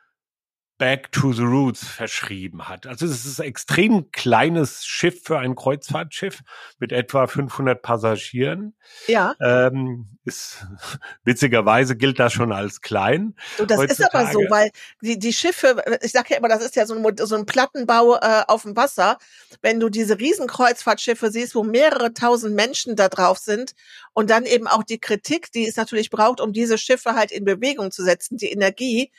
[0.83, 2.88] Back to the Roots verschrieben hat.
[2.88, 6.40] Also es ist ein extrem kleines Schiff für ein Kreuzfahrtschiff
[6.81, 8.75] mit etwa 500 Passagieren.
[9.07, 9.37] Ja.
[9.40, 10.66] Ähm, ist,
[11.25, 13.37] witzigerweise gilt das schon als klein.
[13.59, 14.09] Du, das heutzutage.
[14.09, 16.97] ist aber so, weil die, die Schiffe, ich sage ja immer, das ist ja so
[16.97, 19.18] ein, so ein Plattenbau äh, auf dem Wasser.
[19.61, 23.77] Wenn du diese riesen Kreuzfahrtschiffe siehst, wo mehrere tausend Menschen da drauf sind
[24.14, 27.45] und dann eben auch die Kritik, die es natürlich braucht, um diese Schiffe halt in
[27.45, 29.12] Bewegung zu setzen, die Energie,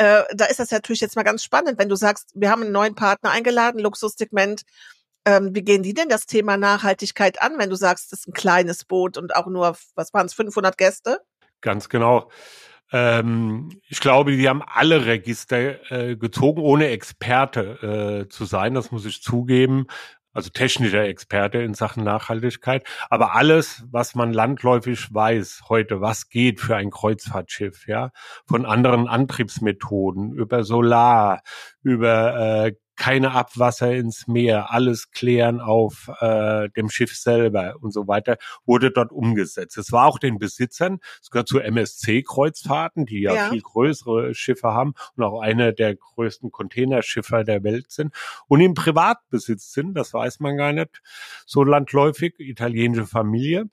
[0.00, 2.72] äh, da ist das natürlich jetzt mal ganz spannend, wenn du sagst, wir haben einen
[2.72, 4.62] neuen Partner eingeladen, Luxussegment.
[5.26, 8.32] Ähm, wie gehen die denn das Thema Nachhaltigkeit an, wenn du sagst, das ist ein
[8.32, 11.20] kleines Boot und auch nur, was waren es, 500 Gäste?
[11.60, 12.30] Ganz genau.
[12.92, 18.72] Ähm, ich glaube, die haben alle Register äh, gezogen, ohne Experte äh, zu sein.
[18.72, 19.86] Das muss ich zugeben
[20.32, 22.86] also technischer Experte in Sachen Nachhaltigkeit.
[23.08, 28.10] Aber alles, was man landläufig weiß heute, was geht für ein Kreuzfahrtschiff, ja,
[28.46, 31.42] von anderen Antriebsmethoden, über Solar,
[31.82, 38.06] über äh, keine Abwasser ins Meer, alles klären auf äh, dem Schiff selber und so
[38.06, 38.36] weiter,
[38.66, 39.78] wurde dort umgesetzt.
[39.78, 44.68] Es war auch den Besitzern, es gehört zu MSC-Kreuzfahrten, die ja, ja, viel größere Schiffe
[44.68, 48.14] haben und auch eine der größten Containerschiffer der Welt sind
[48.48, 51.00] und im Privatbesitz sind, das weiß man gar nicht,
[51.46, 53.64] so landläufig, italienische Familie.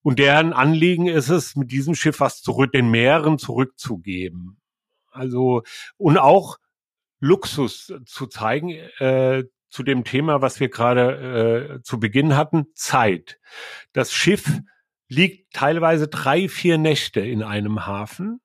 [0.00, 4.56] Und deren Anliegen ist es, mit diesem Schiff was zurück, den Meeren zurückzugeben.
[5.10, 5.62] Also,
[5.98, 6.56] und auch
[7.24, 13.38] Luxus zu zeigen äh, zu dem Thema, was wir gerade äh, zu Beginn hatten, Zeit.
[13.92, 14.60] Das Schiff
[15.08, 18.40] liegt teilweise drei, vier Nächte in einem Hafen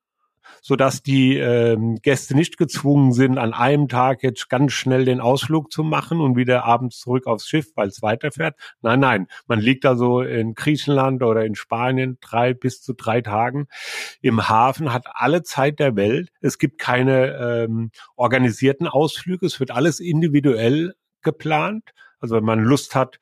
[0.62, 5.20] so dass die ähm, Gäste nicht gezwungen sind, an einem Tag jetzt ganz schnell den
[5.20, 8.56] Ausflug zu machen und wieder abends zurück aufs Schiff, weil es weiterfährt.
[8.82, 13.66] Nein, nein, man liegt also in Griechenland oder in Spanien drei bis zu drei Tagen
[14.20, 16.30] im Hafen, hat alle Zeit der Welt.
[16.40, 21.90] Es gibt keine ähm, organisierten Ausflüge, es wird alles individuell geplant.
[22.20, 23.18] Also wenn man Lust hat,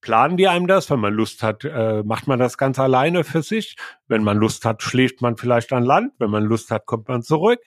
[0.00, 0.90] planen die einem das.
[0.90, 3.76] Wenn man Lust hat, äh, macht man das ganz alleine für sich.
[4.08, 6.12] Wenn man Lust hat, schläft man vielleicht an Land.
[6.18, 7.60] Wenn man Lust hat, kommt man zurück.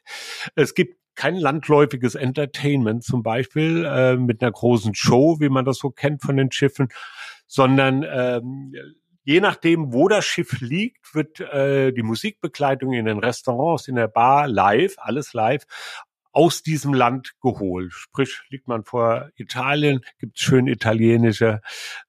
[0.55, 5.77] Es gibt kein landläufiges Entertainment zum Beispiel äh, mit einer großen Show, wie man das
[5.77, 6.87] so kennt von den Schiffen,
[7.45, 8.73] sondern ähm,
[9.23, 14.07] je nachdem, wo das Schiff liegt, wird äh, die Musikbegleitung in den Restaurants, in der
[14.07, 15.63] Bar live, alles live,
[16.33, 17.93] aus diesem Land geholt.
[17.93, 21.61] Sprich, liegt man vor Italien, gibt schön italienische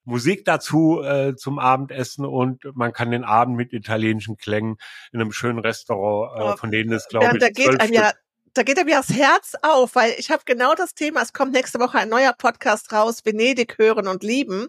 [0.05, 4.77] Musik dazu äh, zum Abendessen und man kann den Abend mit italienischen Klängen
[5.13, 8.13] in einem schönen Restaurant, äh, von denen es glaube ja, ich da geht einem ja
[8.55, 11.21] da geht er mir das Herz auf, weil ich habe genau das Thema.
[11.23, 14.67] Es kommt nächste Woche ein neuer Podcast raus, Venedig hören und lieben.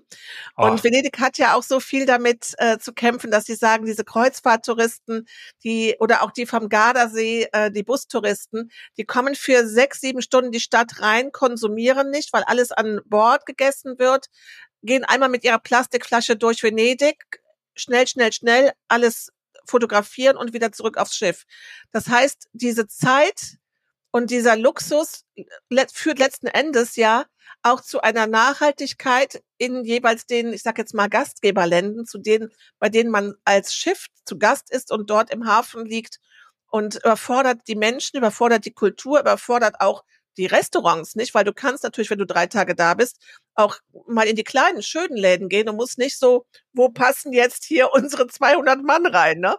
[0.55, 0.83] Und Ach.
[0.83, 5.27] Venedig hat ja auch so viel damit äh, zu kämpfen, dass sie sagen, diese Kreuzfahrttouristen,
[5.63, 10.51] die oder auch die vom Gardasee, äh, die Bustouristen, die kommen für sechs, sieben Stunden
[10.51, 14.27] die Stadt rein, konsumieren nicht, weil alles an Bord gegessen wird,
[14.81, 17.39] gehen einmal mit ihrer Plastikflasche durch Venedig,
[17.75, 19.31] schnell, schnell, schnell, alles
[19.67, 21.45] fotografieren und wieder zurück aufs Schiff.
[21.91, 23.57] Das heißt, diese Zeit,
[24.15, 25.25] und dieser Luxus
[25.91, 27.25] führt letzten Endes ja
[27.63, 32.49] auch zu einer Nachhaltigkeit in jeweils den, ich sage jetzt mal Gastgeberländern, zu denen,
[32.79, 36.21] bei denen man als Schiff zu Gast ist und dort im Hafen liegt
[36.67, 40.05] und überfordert die Menschen, überfordert die Kultur, überfordert auch
[40.37, 43.17] die Restaurants nicht, weil du kannst natürlich, wenn du drei Tage da bist,
[43.53, 47.65] auch mal in die kleinen, schönen Läden gehen und musst nicht so, wo passen jetzt
[47.65, 49.57] hier unsere 200 Mann rein, ne?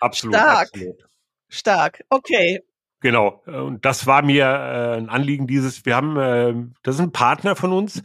[0.00, 0.34] Absolut.
[0.34, 0.68] Stark.
[0.72, 1.08] Absolut.
[1.50, 2.04] Stark.
[2.08, 2.62] Okay.
[3.06, 7.12] Genau, und das war mir äh, ein Anliegen dieses, wir haben, äh, das ist ein
[7.12, 8.02] Partner von uns,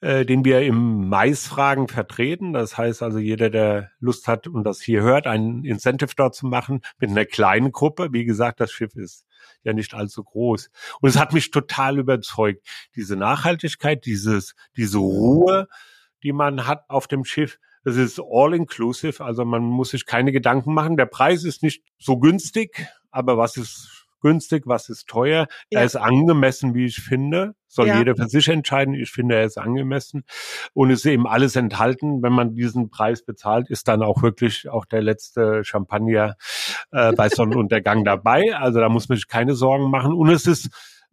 [0.00, 2.52] äh, den wir im Maisfragen vertreten.
[2.52, 6.48] Das heißt also, jeder, der Lust hat und das hier hört, ein Incentive dort zu
[6.48, 8.08] machen mit einer kleinen Gruppe.
[8.10, 9.24] Wie gesagt, das Schiff ist
[9.62, 10.68] ja nicht allzu groß.
[11.00, 12.66] Und es hat mich total überzeugt.
[12.96, 15.68] Diese Nachhaltigkeit, dieses, diese Ruhe,
[16.24, 20.32] die man hat auf dem Schiff, das ist all inclusive, also man muss sich keine
[20.32, 20.96] Gedanken machen.
[20.96, 25.46] Der Preis ist nicht so günstig, aber was ist günstig, was ist teuer.
[25.70, 25.80] Ja.
[25.80, 27.54] Er ist angemessen, wie ich finde.
[27.66, 27.98] Soll ja.
[27.98, 28.94] jeder für sich entscheiden.
[28.94, 30.24] Ich finde, er ist angemessen.
[30.74, 32.22] Und es ist eben alles enthalten.
[32.22, 36.36] Wenn man diesen Preis bezahlt, ist dann auch wirklich auch der letzte Champagner
[36.90, 38.56] äh, bei Sonnenuntergang dabei.
[38.56, 40.12] Also da muss man sich keine Sorgen machen.
[40.12, 40.68] Und es ist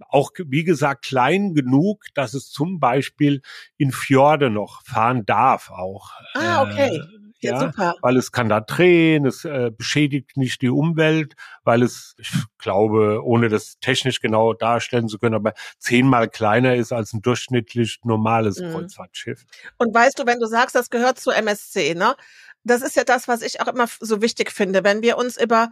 [0.09, 3.41] auch, wie gesagt, klein genug, dass es zum Beispiel
[3.77, 6.11] in Fjorde noch fahren darf auch.
[6.33, 7.01] Ah, okay.
[7.39, 7.95] Ja, ja, super.
[8.01, 13.21] weil es kann da drehen, es äh, beschädigt nicht die Umwelt, weil es, ich glaube,
[13.23, 18.59] ohne das technisch genau darstellen zu können, aber zehnmal kleiner ist als ein durchschnittlich normales
[18.59, 18.71] mhm.
[18.71, 19.45] Kreuzfahrtschiff.
[19.77, 22.15] Und weißt du, wenn du sagst, das gehört zu MSC, ne?
[22.63, 25.69] Das ist ja das, was ich auch immer so wichtig finde, wenn wir uns über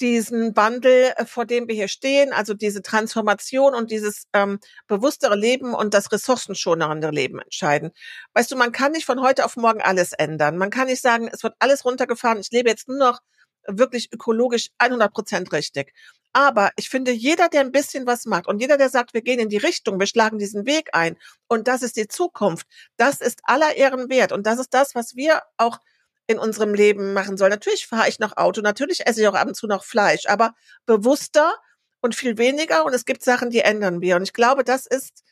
[0.00, 5.36] diesen Wandel, äh, vor dem wir hier stehen, also diese Transformation und dieses ähm, bewusstere
[5.36, 7.92] Leben und das ressourcenschonere Leben entscheiden.
[8.34, 10.56] Weißt du, man kann nicht von heute auf morgen alles ändern.
[10.56, 13.20] Man kann nicht sagen, es wird alles runtergefahren, ich lebe jetzt nur noch
[13.68, 15.92] wirklich ökologisch 100 Prozent richtig.
[16.32, 19.40] Aber ich finde, jeder, der ein bisschen was macht und jeder, der sagt, wir gehen
[19.40, 21.16] in die Richtung, wir schlagen diesen Weg ein
[21.48, 22.66] und das ist die Zukunft,
[22.98, 24.32] das ist aller Ehren wert.
[24.32, 25.78] Und das ist das, was wir auch
[26.26, 27.50] in unserem Leben machen soll.
[27.50, 30.54] Natürlich fahre ich noch Auto, natürlich esse ich auch ab und zu noch Fleisch, aber
[30.84, 31.54] bewusster
[32.00, 32.84] und viel weniger.
[32.84, 34.16] Und es gibt Sachen, die ändern wir.
[34.16, 35.22] Und ich glaube, das ist,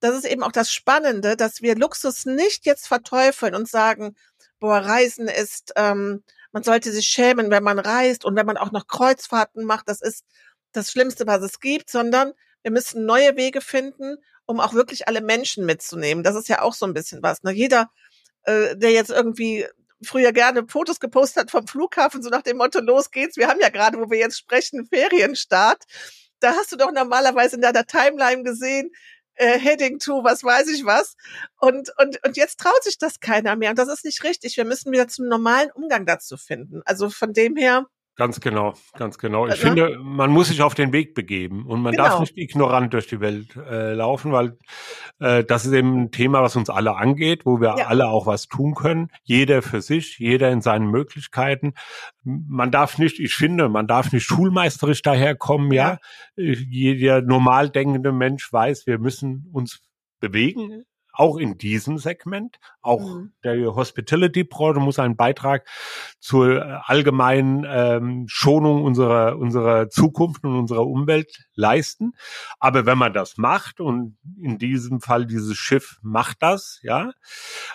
[0.00, 4.16] das ist eben auch das Spannende, dass wir Luxus nicht jetzt verteufeln und sagen,
[4.60, 8.72] boah, Reisen ist, ähm, man sollte sich schämen, wenn man reist und wenn man auch
[8.72, 9.88] noch Kreuzfahrten macht.
[9.88, 10.24] Das ist
[10.72, 15.20] das Schlimmste, was es gibt, sondern wir müssen neue Wege finden, um auch wirklich alle
[15.20, 16.22] Menschen mitzunehmen.
[16.22, 17.42] Das ist ja auch so ein bisschen was.
[17.42, 17.52] Ne?
[17.52, 17.90] Jeder,
[18.44, 19.66] äh, der jetzt irgendwie
[20.04, 23.36] früher gerne Fotos gepostet hat vom Flughafen, so nach dem Motto, los geht's.
[23.36, 25.84] Wir haben ja gerade, wo wir jetzt sprechen, Ferienstart.
[26.40, 28.90] Da hast du doch normalerweise in deiner Timeline gesehen,
[29.34, 31.16] äh, Heading to, was weiß ich was.
[31.60, 33.70] Und, und, und jetzt traut sich das keiner mehr.
[33.70, 34.56] Und das ist nicht richtig.
[34.56, 36.82] Wir müssen wieder zum normalen Umgang dazu finden.
[36.84, 37.86] Also von dem her,
[38.16, 39.46] Ganz genau, ganz genau.
[39.46, 42.04] Ich also, finde, man muss sich auf den Weg begeben und man genau.
[42.04, 44.58] darf nicht ignorant durch die Welt äh, laufen, weil
[45.18, 47.86] äh, das ist eben ein Thema, was uns alle angeht, wo wir ja.
[47.86, 49.08] alle auch was tun können.
[49.22, 51.72] Jeder für sich, jeder in seinen Möglichkeiten.
[52.22, 55.98] Man darf nicht, ich finde, man darf nicht schulmeisterisch daherkommen, ja.
[56.36, 56.52] ja.
[56.52, 59.80] Jeder normal denkende Mensch weiß, wir müssen uns
[60.20, 62.58] bewegen auch in diesem Segment.
[62.80, 63.32] Auch mhm.
[63.44, 65.66] der Hospitality-Branche muss einen Beitrag
[66.18, 72.12] zur äh, allgemeinen ähm, Schonung unserer, unserer Zukunft und unserer Umwelt leisten.
[72.58, 77.12] Aber wenn man das macht und in diesem Fall dieses Schiff macht das, ja,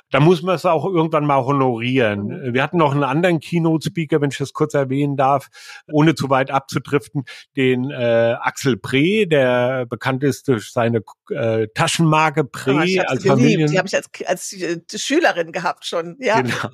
[0.09, 2.27] dann muss man es auch irgendwann mal honorieren.
[2.27, 2.53] Mhm.
[2.53, 5.49] Wir hatten noch einen anderen Keynote-Speaker, wenn ich das kurz erwähnen darf,
[5.91, 7.23] ohne zu weit abzudriften,
[7.55, 12.73] den äh, Axel Pre, der bekannt ist durch seine äh, Taschenmarke Pre.
[12.73, 13.71] Oh, als Familien.
[13.71, 16.41] Die habe ich als, als äh, Schülerin gehabt schon, ja.
[16.41, 16.69] Genau.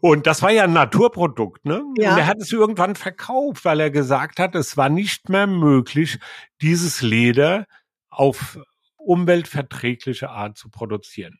[0.00, 1.82] Und das war ja ein Naturprodukt, ne?
[1.98, 2.12] Ja.
[2.12, 6.18] Und er hat es irgendwann verkauft, weil er gesagt hat, es war nicht mehr möglich,
[6.60, 7.66] dieses Leder
[8.08, 8.58] auf
[8.96, 11.38] umweltverträgliche Art zu produzieren.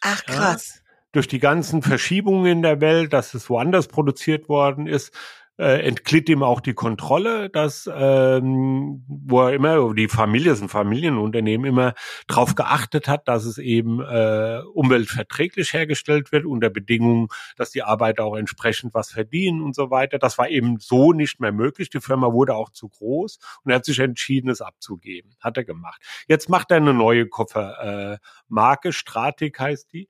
[0.00, 0.74] Ach krass.
[0.76, 0.90] Ja?
[1.12, 5.12] Durch die ganzen Verschiebungen in der Welt, dass es woanders produziert worden ist,
[5.60, 10.70] äh, entglitt ihm auch die Kontrolle, dass ähm, wo er immer, die Familie, ist ein
[10.70, 11.92] Familienunternehmen, immer
[12.26, 18.24] darauf geachtet hat, dass es eben äh, umweltverträglich hergestellt wird, unter Bedingungen, dass die Arbeiter
[18.24, 20.18] auch entsprechend was verdienen und so weiter.
[20.18, 21.90] Das war eben so nicht mehr möglich.
[21.90, 25.36] Die Firma wurde auch zu groß und er hat sich entschieden, es abzugeben.
[25.40, 26.00] Hat er gemacht.
[26.26, 30.08] Jetzt macht er eine neue Koffermarke, äh, Stratik heißt die.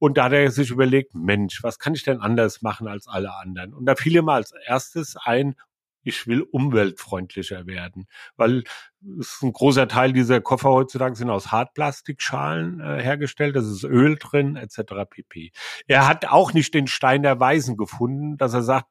[0.00, 3.34] Und da hat er sich überlegt, Mensch, was kann ich denn anders machen als alle
[3.36, 3.74] anderen?
[3.74, 5.54] Und da fiel ihm als erstes ein,
[6.02, 8.64] ich will umweltfreundlicher werden, weil
[9.20, 14.16] es ein großer Teil dieser Koffer heutzutage sind aus Hartplastikschalen äh, hergestellt, das ist Öl
[14.18, 14.78] drin etc.
[15.08, 15.52] pp.
[15.86, 18.88] Er hat auch nicht den Stein der Weisen gefunden, dass er sagt,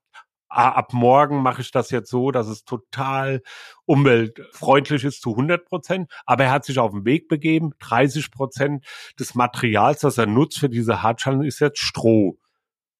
[0.50, 3.42] ab morgen mache ich das jetzt so, dass es total
[3.86, 6.12] umweltfreundlich ist zu 100 Prozent.
[6.26, 7.72] Aber er hat sich auf den Weg begeben.
[7.80, 8.86] 30 Prozent
[9.20, 12.38] des Materials, das er nutzt für diese Hartschalen, ist jetzt Stroh.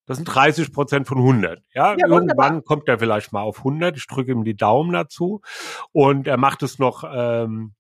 [0.06, 1.62] Das sind 30 Prozent von 100.
[1.74, 3.96] Ja, ja irgendwann kommt er vielleicht mal auf 100.
[3.96, 5.42] Ich drücke ihm die Daumen dazu.
[5.92, 7.76] Und er macht es noch ähm,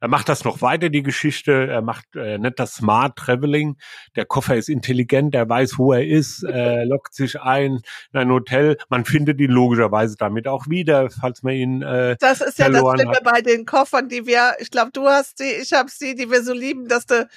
[0.00, 1.68] er macht das noch weiter, die Geschichte.
[1.68, 3.76] Er macht, er nennt das Smart Traveling.
[4.16, 7.80] Der Koffer ist intelligent, er weiß, wo er ist, äh, lockt sich ein
[8.12, 8.78] in ein Hotel.
[8.88, 12.80] Man findet ihn logischerweise damit auch wieder, falls man ihn äh, Das ist ja das
[12.80, 16.30] Schlimme bei den Koffern, die wir, ich glaube, du hast sie, ich habe sie, die
[16.30, 17.28] wir so lieben, dass du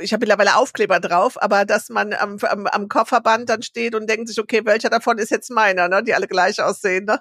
[0.00, 4.08] ich habe mittlerweile Aufkleber drauf, aber dass man am, am, am Kofferband dann steht und
[4.08, 6.02] denkt sich, okay, welcher davon ist jetzt meiner, ne?
[6.02, 7.20] Die alle gleich aussehen, ne?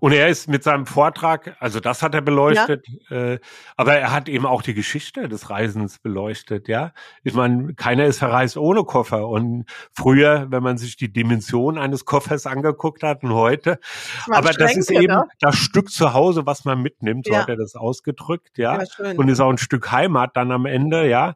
[0.00, 3.32] Und er ist mit seinem Vortrag, also das hat er beleuchtet, ja.
[3.32, 3.40] äh,
[3.76, 6.92] aber er hat eben auch die Geschichte des Reisens beleuchtet, ja.
[7.22, 9.28] Ich meine, keiner ist verreist ohne Koffer.
[9.28, 13.78] Und früher, wenn man sich die Dimension eines Koffers angeguckt hat und heute,
[14.26, 15.24] das aber das ist eben ne?
[15.40, 17.40] das Stück zu Hause, was man mitnimmt, so ja.
[17.40, 18.82] hat er das ausgedrückt, ja.
[18.82, 21.34] ja und ist auch ein Stück Heimat dann am Ende, ja.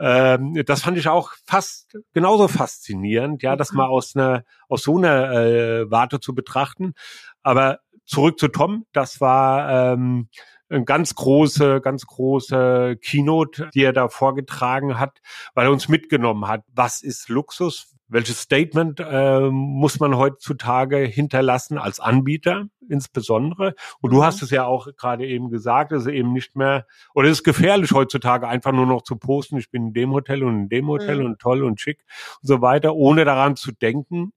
[0.00, 3.76] Ähm, das fand ich auch fast genauso faszinierend, ja, mhm.
[3.76, 6.94] mal aus einer, aus so einer äh, Warte zu betrachten.
[7.42, 10.28] Aber zurück zu Tom, das war ähm,
[10.68, 15.20] eine ganz große, ganz große Keynote, die er da vorgetragen hat,
[15.54, 16.64] weil er uns mitgenommen hat.
[16.74, 17.94] Was ist Luxus?
[18.10, 23.74] Welches Statement äh, muss man heutzutage hinterlassen als Anbieter insbesondere?
[24.00, 24.22] Und du mhm.
[24.22, 27.44] hast es ja auch gerade eben gesagt, es ist eben nicht mehr, oder es ist
[27.44, 30.86] gefährlich heutzutage einfach nur noch zu posten, ich bin in dem Hotel und in dem
[30.88, 31.26] Hotel mhm.
[31.26, 32.02] und toll und schick
[32.40, 34.32] und so weiter, ohne daran zu denken,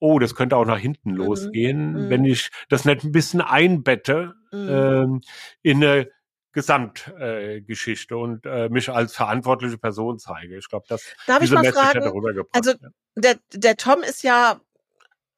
[0.00, 1.16] oh, das könnte auch nach hinten mhm.
[1.16, 2.10] losgehen, mhm.
[2.10, 4.68] wenn ich das nicht ein bisschen einbette mhm.
[4.68, 5.20] ähm,
[5.62, 6.08] in eine
[6.52, 10.58] Gesamtgeschichte äh, und äh, mich als verantwortliche Person zeige.
[10.58, 12.54] Ich glaube, das Darf diese ich mal Message fragen, darüber gebracht.
[12.54, 12.74] Also
[13.16, 14.60] der, der Tom ist ja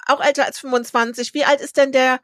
[0.06, 1.34] auch älter als 25.
[1.34, 2.20] Wie alt ist denn der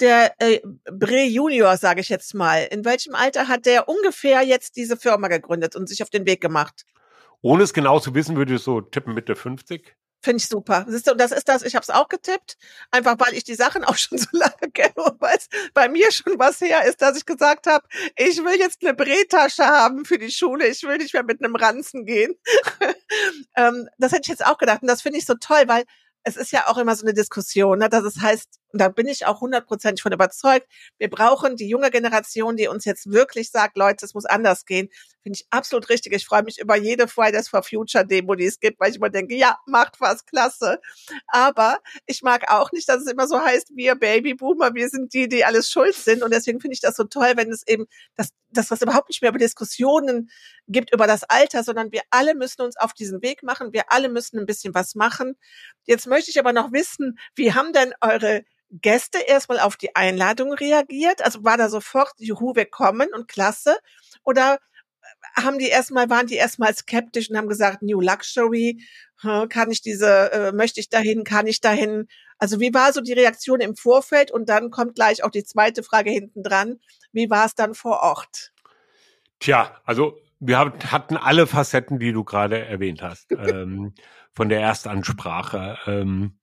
[0.00, 0.60] der äh,
[0.92, 2.64] Bre Junior, sage ich jetzt mal?
[2.70, 6.40] In welchem Alter hat der ungefähr jetzt diese Firma gegründet und sich auf den Weg
[6.40, 6.84] gemacht?
[7.40, 9.96] Ohne es genau zu wissen, würde ich so tippen Mitte 50.
[10.22, 10.84] Finde ich super.
[10.88, 12.56] Siehst du, und das ist das, ich habe es auch getippt,
[12.90, 16.10] einfach weil ich die Sachen auch schon so lange kenne und weil es bei mir
[16.10, 20.18] schon was her ist, dass ich gesagt habe, ich will jetzt eine Brettasche haben für
[20.18, 22.34] die Schule, ich will nicht mehr mit einem Ranzen gehen.
[23.56, 25.84] ähm, das hätte ich jetzt auch gedacht und das finde ich so toll, weil
[26.24, 29.06] es ist ja auch immer so eine Diskussion, ne, dass es heißt, und da bin
[29.06, 30.66] ich auch hundertprozentig von überzeugt,
[30.98, 34.88] wir brauchen die junge Generation, die uns jetzt wirklich sagt, Leute, es muss anders gehen.
[35.22, 36.12] Finde ich absolut richtig.
[36.12, 39.10] Ich freue mich über jede Fridays for Future Demo, die es gibt, weil ich immer
[39.10, 40.80] denke, ja, macht was, klasse.
[41.28, 45.28] Aber ich mag auch nicht, dass es immer so heißt, wir Babyboomer, wir sind die,
[45.28, 46.22] die alles schuld sind.
[46.22, 49.22] Und deswegen finde ich das so toll, wenn es eben, dass, dass das überhaupt nicht
[49.22, 50.30] mehr über Diskussionen
[50.68, 53.72] gibt über das Alter, sondern wir alle müssen uns auf diesen Weg machen.
[53.72, 55.36] Wir alle müssen ein bisschen was machen.
[55.84, 60.52] Jetzt möchte ich aber noch wissen, wie haben denn eure Gäste erstmal auf die Einladung
[60.52, 61.22] reagiert?
[61.22, 63.76] Also war da sofort, juhu, wir kommen und klasse?
[64.24, 64.58] Oder
[65.36, 68.80] äh, haben die erstmal, waren die erstmal skeptisch und haben gesagt, New Luxury,
[69.22, 72.06] kann ich diese, äh, möchte ich dahin, kann ich dahin?
[72.38, 74.30] Also wie war so die Reaktion im Vorfeld?
[74.30, 76.80] Und dann kommt gleich auch die zweite Frage hinten dran.
[77.12, 78.52] Wie war es dann vor Ort?
[79.40, 83.94] Tja, also wir hatten alle Facetten, die du gerade erwähnt hast, ähm,
[84.32, 85.78] von der Erstansprache.
[85.86, 86.38] Ähm,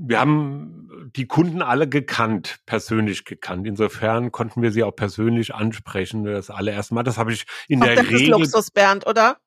[0.00, 3.66] wir haben die Kunden alle gekannt, persönlich gekannt.
[3.66, 6.24] Insofern konnten wir sie auch persönlich ansprechen.
[6.24, 7.02] Das allererste Mal.
[7.02, 8.30] Das habe ich in auch der das Regel.
[8.30, 9.38] Das ist Luxus, Bernd, oder?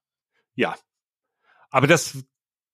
[0.56, 0.76] Ja.
[1.70, 2.18] Aber das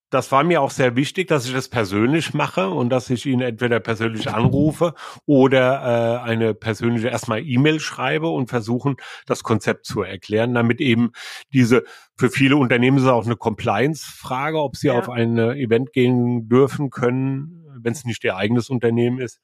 [0.09, 3.41] das war mir auch sehr wichtig, dass ich das persönlich mache und dass ich ihn
[3.41, 4.93] entweder persönlich anrufe
[5.25, 11.11] oder äh, eine persönliche erstmal E-Mail schreibe und versuchen, das Konzept zu erklären, damit eben
[11.51, 11.84] diese,
[12.15, 14.97] für viele Unternehmen ist es auch eine Compliance-Frage, ob sie ja.
[14.97, 19.39] auf ein Event gehen dürfen können, wenn es nicht ihr eigenes Unternehmen ist,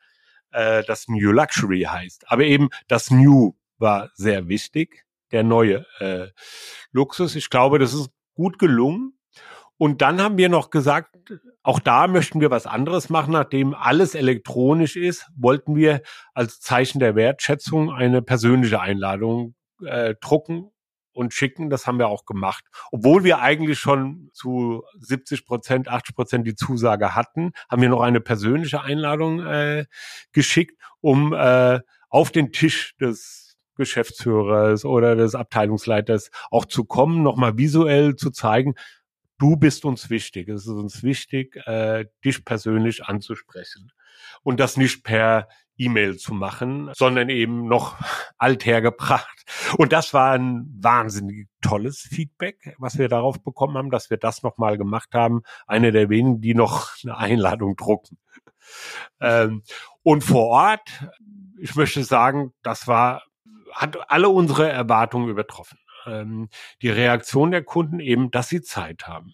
[0.51, 2.31] äh, das New Luxury heißt.
[2.31, 6.27] Aber eben das New war sehr wichtig, der neue äh,
[6.91, 7.35] Luxus.
[7.35, 9.17] Ich glaube, das ist gut gelungen.
[9.77, 11.15] Und dann haben wir noch gesagt,
[11.63, 16.01] auch da möchten wir was anderes machen, nachdem alles elektronisch ist, wollten wir
[16.33, 20.72] als Zeichen der Wertschätzung eine persönliche Einladung äh, drucken
[21.13, 21.69] und schicken.
[21.69, 22.65] Das haben wir auch gemacht.
[22.91, 28.01] Obwohl wir eigentlich schon zu 70 Prozent, 80 Prozent die Zusage hatten, haben wir noch
[28.01, 29.85] eine persönliche Einladung äh,
[30.31, 37.57] geschickt, um äh, auf den Tisch des Geschäftsführers oder des Abteilungsleiters auch zu kommen, nochmal
[37.57, 38.75] visuell zu zeigen,
[39.39, 40.47] du bist uns wichtig.
[40.47, 43.91] Es ist uns wichtig, äh, dich persönlich anzusprechen.
[44.43, 45.47] Und das nicht per
[45.77, 47.97] E-Mail zu machen, sondern eben noch
[48.37, 49.43] althergebracht.
[49.77, 54.43] Und das war ein wahnsinnig tolles Feedback, was wir darauf bekommen haben, dass wir das
[54.43, 55.41] nochmal gemacht haben.
[55.67, 58.17] Eine der wenigen, die noch eine Einladung drucken.
[59.19, 59.63] Ähm,
[60.03, 61.09] und vor Ort,
[61.59, 63.23] ich möchte sagen, das war,
[63.71, 66.49] hat alle unsere Erwartungen übertroffen ähm,
[66.81, 69.33] die Reaktion der Kunden eben, dass sie Zeit haben,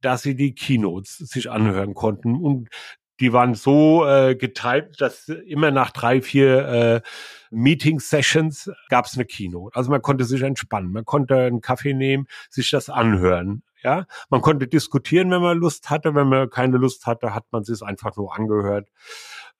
[0.00, 2.68] dass sie die Keynotes sich anhören konnten und
[3.20, 7.00] die waren so äh, geteilt, dass immer nach drei, vier äh,
[7.50, 9.76] Meeting-Sessions gab es eine Keynote.
[9.76, 13.62] Also man konnte sich entspannen, man konnte einen Kaffee nehmen, sich das anhören.
[13.82, 16.14] Ja, man konnte diskutieren, wenn man Lust hatte.
[16.16, 18.88] Wenn man keine Lust hatte, hat man sich einfach nur angehört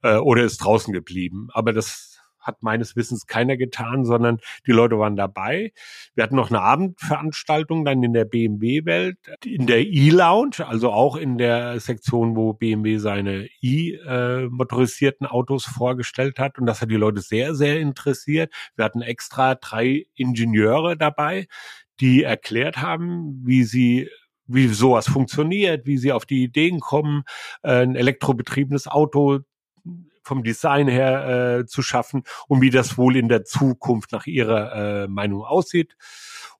[0.02, 1.48] äh, oder ist draußen geblieben.
[1.52, 2.07] Aber das
[2.48, 5.72] hat meines Wissens keiner getan, sondern die Leute waren dabei.
[6.14, 11.38] Wir hatten noch eine Abendveranstaltung dann in der BMW-Welt, in der E-Lounge, also auch in
[11.38, 16.58] der Sektion, wo BMW seine E-motorisierten Autos vorgestellt hat.
[16.58, 18.52] Und das hat die Leute sehr, sehr interessiert.
[18.74, 21.46] Wir hatten extra drei Ingenieure dabei,
[22.00, 24.08] die erklärt haben, wie sie
[24.48, 27.24] wie sowas funktioniert, wie sie auf die Ideen kommen,
[27.62, 29.40] ein elektrobetriebenes Auto
[30.28, 35.04] vom Design her äh, zu schaffen und wie das wohl in der Zukunft nach ihrer
[35.04, 35.96] äh, Meinung aussieht.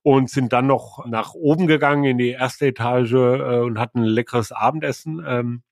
[0.02, 4.04] Und sind dann noch nach oben gegangen in die erste Etage äh, und hatten ein
[4.04, 5.22] leckeres Abendessen.
[5.26, 5.62] Ähm,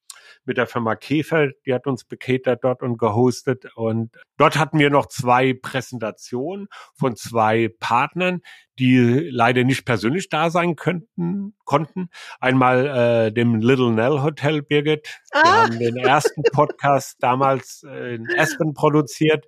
[0.44, 3.66] mit der Firma Käfer, die hat uns bekatert dort und gehostet.
[3.74, 8.42] Und dort hatten wir noch zwei Präsentationen von zwei Partnern,
[8.78, 12.10] die leider nicht persönlich da sein könnten, konnten.
[12.40, 12.86] Einmal
[13.28, 15.20] äh, dem Little Nell Hotel, Birgit.
[15.32, 15.62] Wir ah.
[15.64, 19.46] haben den ersten Podcast damals äh, in Aspen produziert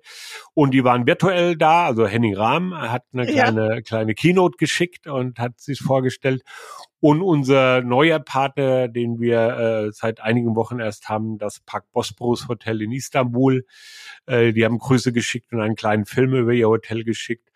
[0.53, 1.85] und die waren virtuell da.
[1.85, 3.81] Also Henning Rahm hat eine kleine, ja.
[3.81, 6.43] kleine Keynote geschickt und hat sich vorgestellt.
[7.01, 12.49] Und unser neuer Partner, den wir äh, seit einigen Wochen erst haben, das Park Bosporus
[12.49, 13.65] Hotel in Istanbul.
[14.25, 17.49] Äh, die haben Grüße geschickt und einen kleinen Film über ihr Hotel geschickt.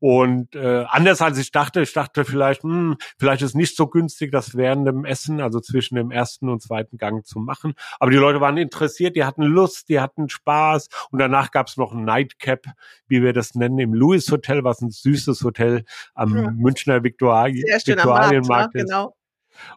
[0.00, 4.32] Und äh, anders als ich dachte, ich dachte vielleicht, hm, vielleicht ist nicht so günstig,
[4.32, 7.74] das während dem Essen, also zwischen dem ersten und zweiten Gang zu machen.
[7.98, 10.88] Aber die Leute waren interessiert, die hatten Lust, die hatten Spaß.
[11.10, 12.66] Und danach gab es noch ein Nightcap,
[13.08, 15.84] wie wir das nennen, im Louis Hotel, was ein süßes Hotel
[16.14, 16.50] am ja.
[16.50, 18.88] Münchner Viktual Viktualienmarkt ist.
[18.88, 19.14] Genau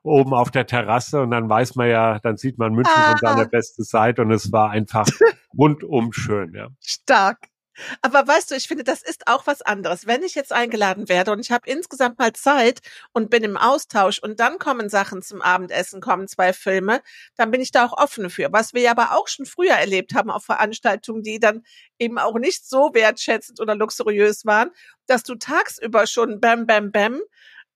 [0.01, 3.11] oben auf der Terrasse und dann weiß man ja, dann sieht man München ah.
[3.11, 5.05] von seiner besten Seite und es war einfach
[5.57, 6.69] rundum schön, ja.
[6.79, 7.49] Stark.
[8.01, 10.05] Aber weißt du, ich finde, das ist auch was anderes.
[10.05, 12.81] Wenn ich jetzt eingeladen werde und ich habe insgesamt mal Zeit
[13.13, 17.01] und bin im Austausch und dann kommen Sachen zum Abendessen, kommen zwei Filme,
[17.35, 18.49] dann bin ich da auch offen für.
[18.51, 21.63] Was wir ja aber auch schon früher erlebt haben auf Veranstaltungen, die dann
[21.99, 24.71] eben auch nicht so wertschätzend oder luxuriös waren,
[25.07, 27.21] dass du tagsüber schon bam, bam, bam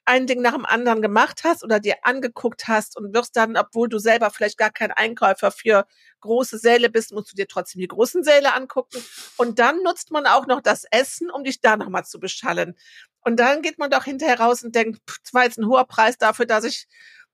[0.07, 3.89] ein Ding nach dem anderen gemacht hast oder dir angeguckt hast und wirst dann, obwohl
[3.89, 5.85] du selber vielleicht gar kein Einkäufer für
[6.21, 9.03] große Säle bist, musst du dir trotzdem die großen Säle angucken.
[9.35, 12.75] Und dann nutzt man auch noch das Essen, um dich da nochmal zu beschallen.
[13.19, 16.17] Und dann geht man doch hinterher raus und denkt, das war jetzt ein hoher Preis
[16.17, 16.87] dafür, dass ich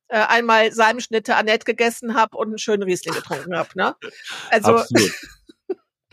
[0.07, 3.69] äh, einmal Salmschnitte Annette gegessen habe und einen schönen Riesling getrunken habe.
[3.75, 3.95] Ne?
[4.49, 4.83] Also.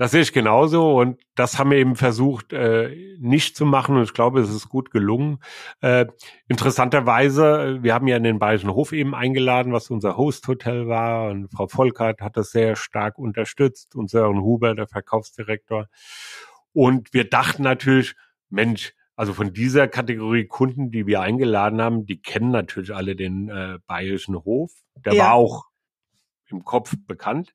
[0.01, 2.89] Das sehe ich genauso und das haben wir eben versucht äh,
[3.19, 5.41] nicht zu machen und ich glaube, es ist gut gelungen.
[5.83, 6.07] Äh,
[6.49, 11.53] interessanterweise, wir haben ja in den Bayerischen Hof eben eingeladen, was unser Host-Hotel war und
[11.53, 15.89] Frau Volkert hat das sehr stark unterstützt und Sören Huber, der Verkaufsdirektor.
[16.73, 18.15] Und wir dachten natürlich,
[18.49, 23.51] Mensch, Also von dieser Kategorie Kunden, die wir eingeladen haben, die kennen natürlich alle den
[23.51, 24.73] äh, Bayerischen Hof.
[24.97, 25.25] Der ja.
[25.25, 25.67] war auch
[26.49, 27.53] im Kopf bekannt.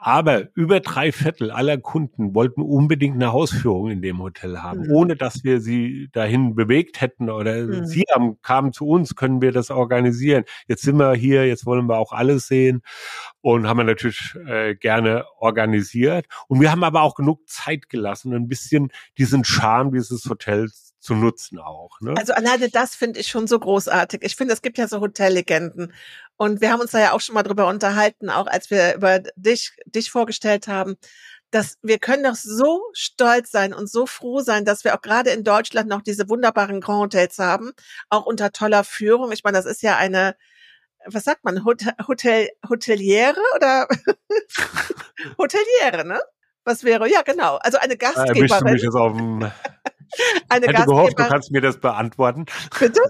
[0.00, 4.92] Aber über drei Viertel aller Kunden wollten unbedingt eine Hausführung in dem Hotel haben, mhm.
[4.92, 7.84] ohne dass wir sie dahin bewegt hätten oder mhm.
[7.84, 10.44] sie haben, kamen zu uns, können wir das organisieren.
[10.68, 12.82] Jetzt sind wir hier, jetzt wollen wir auch alles sehen
[13.40, 16.26] und haben wir natürlich äh, gerne organisiert.
[16.46, 21.14] Und wir haben aber auch genug Zeit gelassen, ein bisschen diesen Charme dieses Hotels zu
[21.14, 22.00] nutzen auch.
[22.00, 22.14] Ne?
[22.16, 24.22] Also alleine das finde ich schon so großartig.
[24.22, 25.92] Ich finde, es gibt ja so Hotellegenden.
[26.36, 29.20] Und wir haben uns da ja auch schon mal drüber unterhalten, auch als wir über
[29.36, 30.96] dich, dich vorgestellt haben,
[31.50, 35.30] dass wir können doch so stolz sein und so froh sein, dass wir auch gerade
[35.30, 37.72] in Deutschland noch diese wunderbaren Grand Hotels haben,
[38.10, 39.32] auch unter toller Führung.
[39.32, 40.36] Ich meine, das ist ja eine,
[41.06, 43.88] was sagt man, Hotel, Hotel Hoteliere oder
[45.38, 46.20] Hoteliere, ne?
[46.64, 47.08] Was wäre?
[47.08, 47.56] Ja, genau.
[47.56, 48.66] Also eine Gastgeberin.
[48.66, 49.50] Äh, mich jetzt auf dem
[50.48, 52.46] eine ich hätte gehofft, du kannst mir das beantworten.
[52.78, 53.00] Bitte?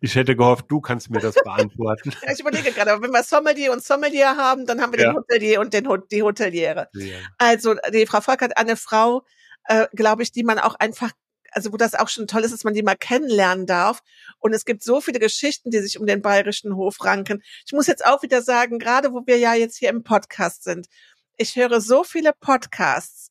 [0.00, 2.12] Ich hätte gehofft, du kannst mir das beantworten.
[2.22, 5.10] ja, ich überlege gerade, aber wenn wir Sommelier und Sommelier haben, dann haben wir ja.
[5.10, 6.88] den Hotelier und den, die Hoteliere.
[6.92, 7.16] Ja.
[7.38, 9.24] Also die Frau Volk hat eine Frau,
[9.64, 11.10] äh, glaube ich, die man auch einfach
[11.52, 14.02] also wo das auch schon toll ist, dass man die mal kennenlernen darf.
[14.38, 17.42] Und es gibt so viele Geschichten, die sich um den bayerischen Hof ranken.
[17.66, 20.88] Ich muss jetzt auch wieder sagen, gerade wo wir ja jetzt hier im Podcast sind,
[21.36, 23.30] ich höre so viele Podcasts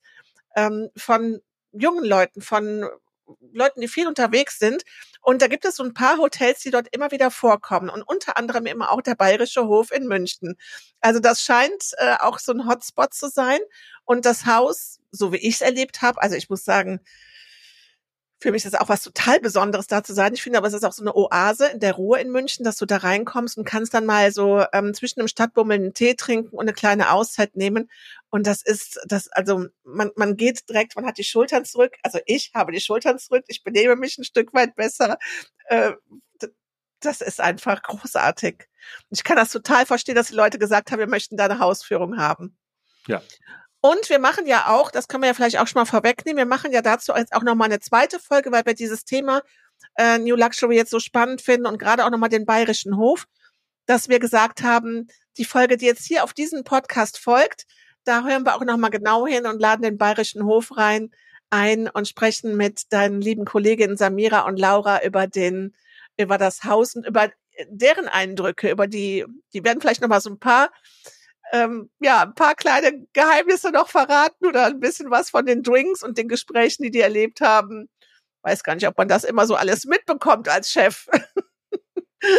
[0.56, 1.40] ähm, von
[1.72, 2.88] jungen Leuten, von
[3.54, 4.84] Leuten, die viel unterwegs sind.
[5.22, 7.90] Und da gibt es so ein paar Hotels, die dort immer wieder vorkommen.
[7.90, 10.56] Und unter anderem immer auch der Bayerische Hof in München.
[11.00, 13.60] Also das scheint äh, auch so ein Hotspot zu sein.
[14.06, 17.00] Und das Haus, so wie ich es erlebt habe, also ich muss sagen,
[18.42, 20.34] für mich ist das auch was total Besonderes da zu sein.
[20.34, 22.76] Ich finde aber, es ist auch so eine Oase in der Ruhe in München, dass
[22.76, 26.50] du da reinkommst und kannst dann mal so ähm, zwischen dem Stadtbummel einen Tee trinken
[26.50, 27.92] und eine kleine Auszeit nehmen.
[28.32, 31.98] Und das ist, das, also man, man geht direkt, man hat die Schultern zurück.
[32.02, 35.20] Also ich habe die Schultern zurück, ich benehme mich ein Stück weit besser.
[35.66, 35.92] Äh,
[37.00, 38.68] das ist einfach großartig.
[39.12, 42.18] Ich kann das total verstehen, dass die Leute gesagt haben, wir möchten da eine Hausführung
[42.18, 42.58] haben.
[43.08, 43.22] Ja.
[43.82, 46.46] Und wir machen ja auch, das können wir ja vielleicht auch schon mal vorwegnehmen, wir
[46.46, 49.42] machen ja dazu jetzt auch nochmal eine zweite Folge, weil wir dieses Thema
[49.98, 53.26] äh, New Luxury jetzt so spannend finden und gerade auch nochmal den bayerischen Hof,
[53.88, 55.08] dass wir gesagt haben,
[55.38, 57.66] die Folge, die jetzt hier auf diesen Podcast folgt,
[58.04, 61.12] da hören wir auch nochmal genau hin und laden den bayerischen Hof rein
[61.50, 65.76] ein und sprechen mit deinen lieben Kolleginnen Samira und Laura über den,
[66.18, 67.30] über das Haus und über
[67.68, 70.72] deren Eindrücke, über die, die werden vielleicht nochmal so ein paar
[71.52, 76.04] ähm, ja, ein paar kleine Geheimnisse noch verraten oder ein bisschen was von den Drinks
[76.04, 77.90] und den Gesprächen, die die erlebt haben.
[78.44, 81.08] Weiß gar nicht, ob man das immer so alles mitbekommt als Chef.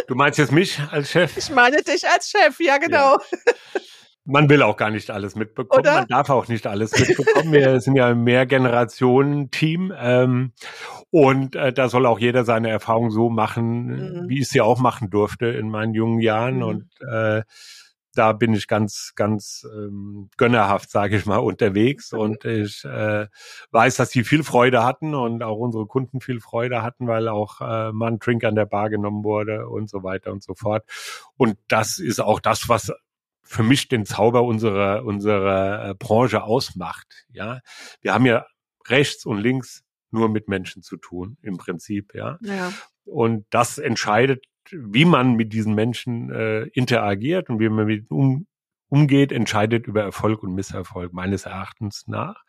[0.07, 1.35] Du meinst jetzt mich als Chef?
[1.35, 3.17] Ich meine dich als Chef, ja genau.
[3.17, 3.41] Ja.
[4.25, 5.81] Man will auch gar nicht alles mitbekommen.
[5.81, 5.93] Oder?
[5.95, 7.51] Man darf auch nicht alles mitbekommen.
[7.51, 9.93] Wir sind ja ein Mehrgenerationen-Team.
[9.97, 10.53] Ähm,
[11.09, 14.29] und äh, da soll auch jeder seine Erfahrung so machen, mhm.
[14.29, 16.57] wie ich sie auch machen durfte in meinen jungen Jahren.
[16.57, 16.63] Mhm.
[16.63, 17.41] Und äh,
[18.15, 22.19] da bin ich ganz, ganz ähm, gönnerhaft, sage ich mal, unterwegs mhm.
[22.19, 23.27] und ich äh,
[23.71, 27.61] weiß, dass die viel Freude hatten und auch unsere Kunden viel Freude hatten, weil auch
[27.61, 30.83] äh, mal ein Drink an der Bar genommen wurde und so weiter und so fort.
[31.37, 32.91] Und das ist auch das, was
[33.41, 37.25] für mich den Zauber unserer unserer äh, Branche ausmacht.
[37.31, 37.59] Ja,
[38.01, 38.45] wir haben ja
[38.87, 42.13] rechts und links nur mit Menschen zu tun im Prinzip.
[42.13, 42.37] Ja.
[42.41, 42.71] ja.
[43.05, 48.47] Und das entscheidet wie man mit diesen Menschen äh, interagiert und wie man mit um,
[48.93, 52.43] umgeht, entscheidet über Erfolg und Misserfolg meines Erachtens nach.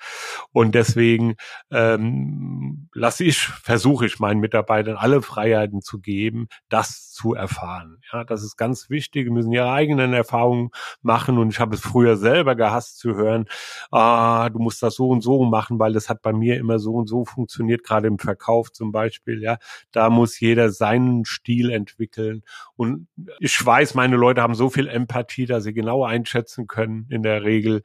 [0.52, 1.36] Und deswegen
[1.70, 7.96] ähm, lasse ich, versuche ich meinen Mitarbeitern alle Freiheiten zu geben, das zu erfahren.
[8.12, 9.24] Ja, das ist ganz wichtig.
[9.24, 10.68] Wir müssen ihre eigenen Erfahrungen
[11.00, 11.38] machen.
[11.38, 13.46] Und ich habe es früher selber gehasst zu hören,
[13.90, 16.92] ah, du musst das so und so machen, weil das hat bei mir immer so
[16.92, 19.40] und so funktioniert, gerade im Verkauf zum Beispiel.
[19.42, 19.56] Ja,
[19.92, 22.42] da muss jeder seinen Stil entwickeln.
[22.76, 27.06] Und ich weiß, meine Leute haben so viel Empathie, dass sie genau einschätzen, einschätzen können
[27.10, 27.82] in der Regel,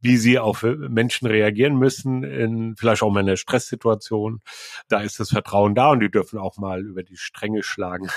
[0.00, 4.40] wie sie auf Menschen reagieren müssen, in vielleicht auch mal in einer Stresssituation.
[4.88, 8.10] Da ist das Vertrauen da und die dürfen auch mal über die Stränge schlagen.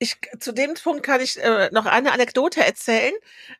[0.00, 3.12] Ich, zu dem Punkt kann ich äh, noch eine Anekdote erzählen.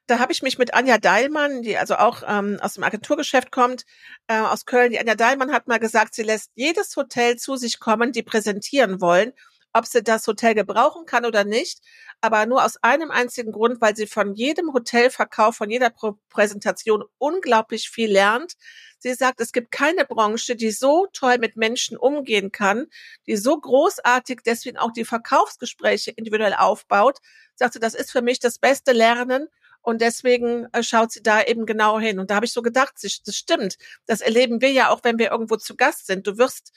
[0.06, 3.84] Da habe ich mich mit Anja Deilmann, die also auch ähm, aus dem Agenturgeschäft kommt,
[4.28, 4.92] äh, aus Köln.
[4.92, 9.00] Die Anja Deilmann hat mal gesagt, sie lässt jedes Hotel zu sich kommen, die präsentieren
[9.00, 9.32] wollen
[9.72, 11.80] ob sie das Hotel gebrauchen kann oder nicht,
[12.20, 15.92] aber nur aus einem einzigen Grund, weil sie von jedem Hotelverkauf, von jeder
[16.30, 18.54] Präsentation unglaublich viel lernt.
[18.98, 22.86] Sie sagt, es gibt keine Branche, die so toll mit Menschen umgehen kann,
[23.26, 27.18] die so großartig deswegen auch die Verkaufsgespräche individuell aufbaut.
[27.54, 29.48] Sagt sie, das ist für mich das beste Lernen.
[29.80, 32.18] Und deswegen äh, schaut sie da eben genau hin.
[32.18, 33.78] Und da habe ich so gedacht, das stimmt.
[34.06, 36.26] Das erleben wir ja auch, wenn wir irgendwo zu Gast sind.
[36.26, 36.72] Du wirst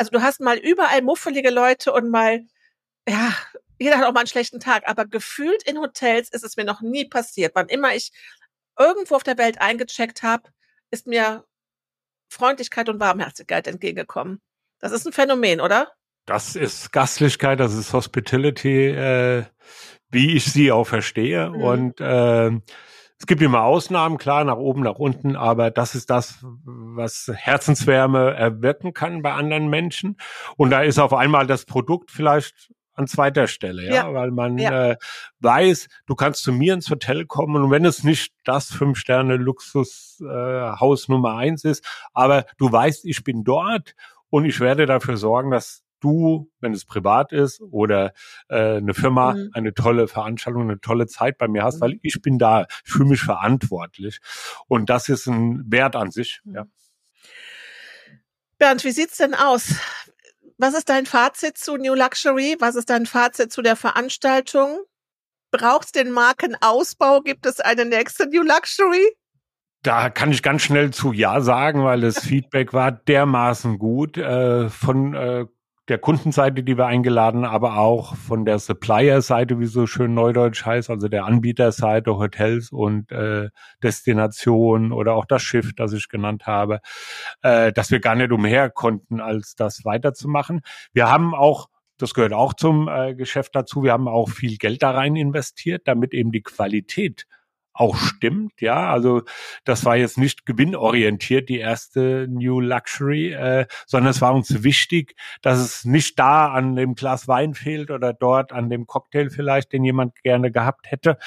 [0.00, 2.46] Also du hast mal überall muffelige Leute und mal,
[3.06, 3.36] ja,
[3.78, 6.80] jeder hat auch mal einen schlechten Tag, aber gefühlt in Hotels ist es mir noch
[6.80, 7.52] nie passiert.
[7.54, 8.10] Wann immer ich
[8.78, 10.44] irgendwo auf der Welt eingecheckt habe,
[10.90, 11.44] ist mir
[12.30, 14.40] Freundlichkeit und Warmherzigkeit entgegengekommen.
[14.78, 15.92] Das ist ein Phänomen, oder?
[16.24, 19.44] Das ist Gastlichkeit, das ist Hospitality, äh,
[20.08, 21.50] wie ich sie auch verstehe.
[21.50, 21.62] Mhm.
[21.62, 22.58] Und äh,
[23.20, 28.34] es gibt immer Ausnahmen, klar, nach oben, nach unten, aber das ist das, was Herzenswärme
[28.34, 30.16] erwirken kann bei anderen Menschen.
[30.56, 34.14] Und da ist auf einmal das Produkt vielleicht an zweiter Stelle, ja, ja.
[34.14, 34.92] weil man ja.
[34.92, 34.96] Äh,
[35.40, 41.12] weiß, du kannst zu mir ins Hotel kommen und wenn es nicht das Fünf-Sterne-Luxus-Haus äh,
[41.12, 43.94] Nummer eins ist, aber du weißt, ich bin dort
[44.30, 48.12] und ich werde dafür sorgen, dass du, wenn es privat ist oder
[48.48, 49.50] äh, eine Firma, mhm.
[49.52, 51.80] eine tolle Veranstaltung, eine tolle Zeit bei mir hast, mhm.
[51.80, 54.20] weil ich bin da, ich fühle mich verantwortlich.
[54.66, 56.40] Und das ist ein Wert an sich.
[56.44, 56.54] Mhm.
[56.54, 56.66] Ja.
[58.58, 59.74] Bernd, wie sieht's denn aus?
[60.58, 62.56] Was ist dein Fazit zu New Luxury?
[62.58, 64.80] Was ist dein Fazit zu der Veranstaltung?
[65.50, 67.22] Braucht den Markenausbau?
[67.22, 69.16] Gibt es eine nächste New Luxury?
[69.82, 74.68] Da kann ich ganz schnell zu Ja sagen, weil das Feedback war dermaßen gut äh,
[74.68, 75.46] von äh,
[75.90, 80.88] der Kundenseite, die wir eingeladen, aber auch von der Supplier-Seite, wie so schön neudeutsch heißt,
[80.88, 83.48] also der Anbieterseite, Hotels und äh,
[83.82, 86.80] Destinationen oder auch das Schiff, das ich genannt habe,
[87.42, 90.60] äh, dass wir gar nicht umher konnten, als das weiterzumachen.
[90.92, 91.68] Wir haben auch
[91.98, 93.82] das gehört auch zum äh, Geschäft dazu.
[93.82, 97.26] Wir haben auch viel Geld da rein investiert, damit eben die Qualität
[97.72, 98.90] auch stimmt, ja.
[98.90, 99.22] Also
[99.64, 105.14] das war jetzt nicht gewinnorientiert, die erste New Luxury, äh, sondern es war uns wichtig,
[105.42, 109.72] dass es nicht da an dem Glas Wein fehlt oder dort an dem Cocktail vielleicht,
[109.72, 111.18] den jemand gerne gehabt hätte,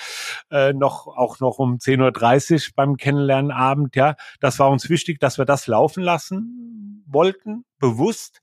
[0.51, 4.15] äh, noch auch noch um 10.30 Uhr beim Kennenlernabend, ja.
[4.39, 8.41] Das war uns wichtig, dass wir das laufen lassen wollten, bewusst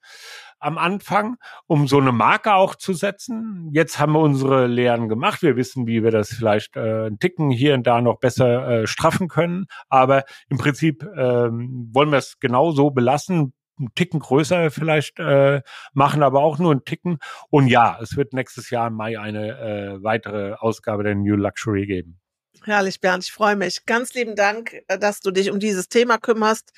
[0.61, 1.37] am Anfang,
[1.67, 3.71] um so eine Marke auch zu setzen.
[3.73, 5.43] Jetzt haben wir unsere Lehren gemacht.
[5.43, 8.87] Wir wissen, wie wir das vielleicht äh, einen Ticken hier und da noch besser äh,
[8.87, 9.67] straffen können.
[9.89, 15.63] Aber im Prinzip ähm, wollen wir es genau so belassen, einen Ticken größer vielleicht äh,
[15.95, 17.19] machen, aber auch nur einen Ticken.
[17.49, 21.87] Und ja, es wird nächstes Jahr im Mai eine äh, weitere Ausgabe der New Luxury
[21.87, 22.21] geben.
[22.65, 23.87] Herrlich, Bernd, ich freue mich.
[23.87, 26.73] Ganz lieben Dank, äh, dass du dich um dieses Thema kümmerst,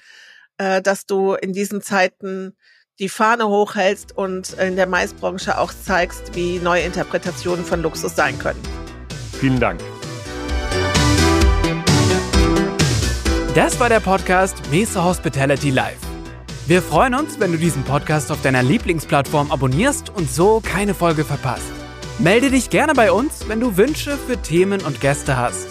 [0.58, 2.56] äh, dass du in diesen Zeiten
[2.98, 8.38] die Fahne hochhältst und in der Maisbranche auch zeigst, wie neue Interpretationen von Luxus sein
[8.38, 8.60] können.
[9.38, 9.80] Vielen Dank.
[13.54, 15.98] Das war der Podcast Mesa Hospitality Live.
[16.66, 21.24] Wir freuen uns, wenn du diesen Podcast auf deiner Lieblingsplattform abonnierst und so keine Folge
[21.24, 21.72] verpasst.
[22.18, 25.66] Melde dich gerne bei uns, wenn du Wünsche für Themen und Gäste hast.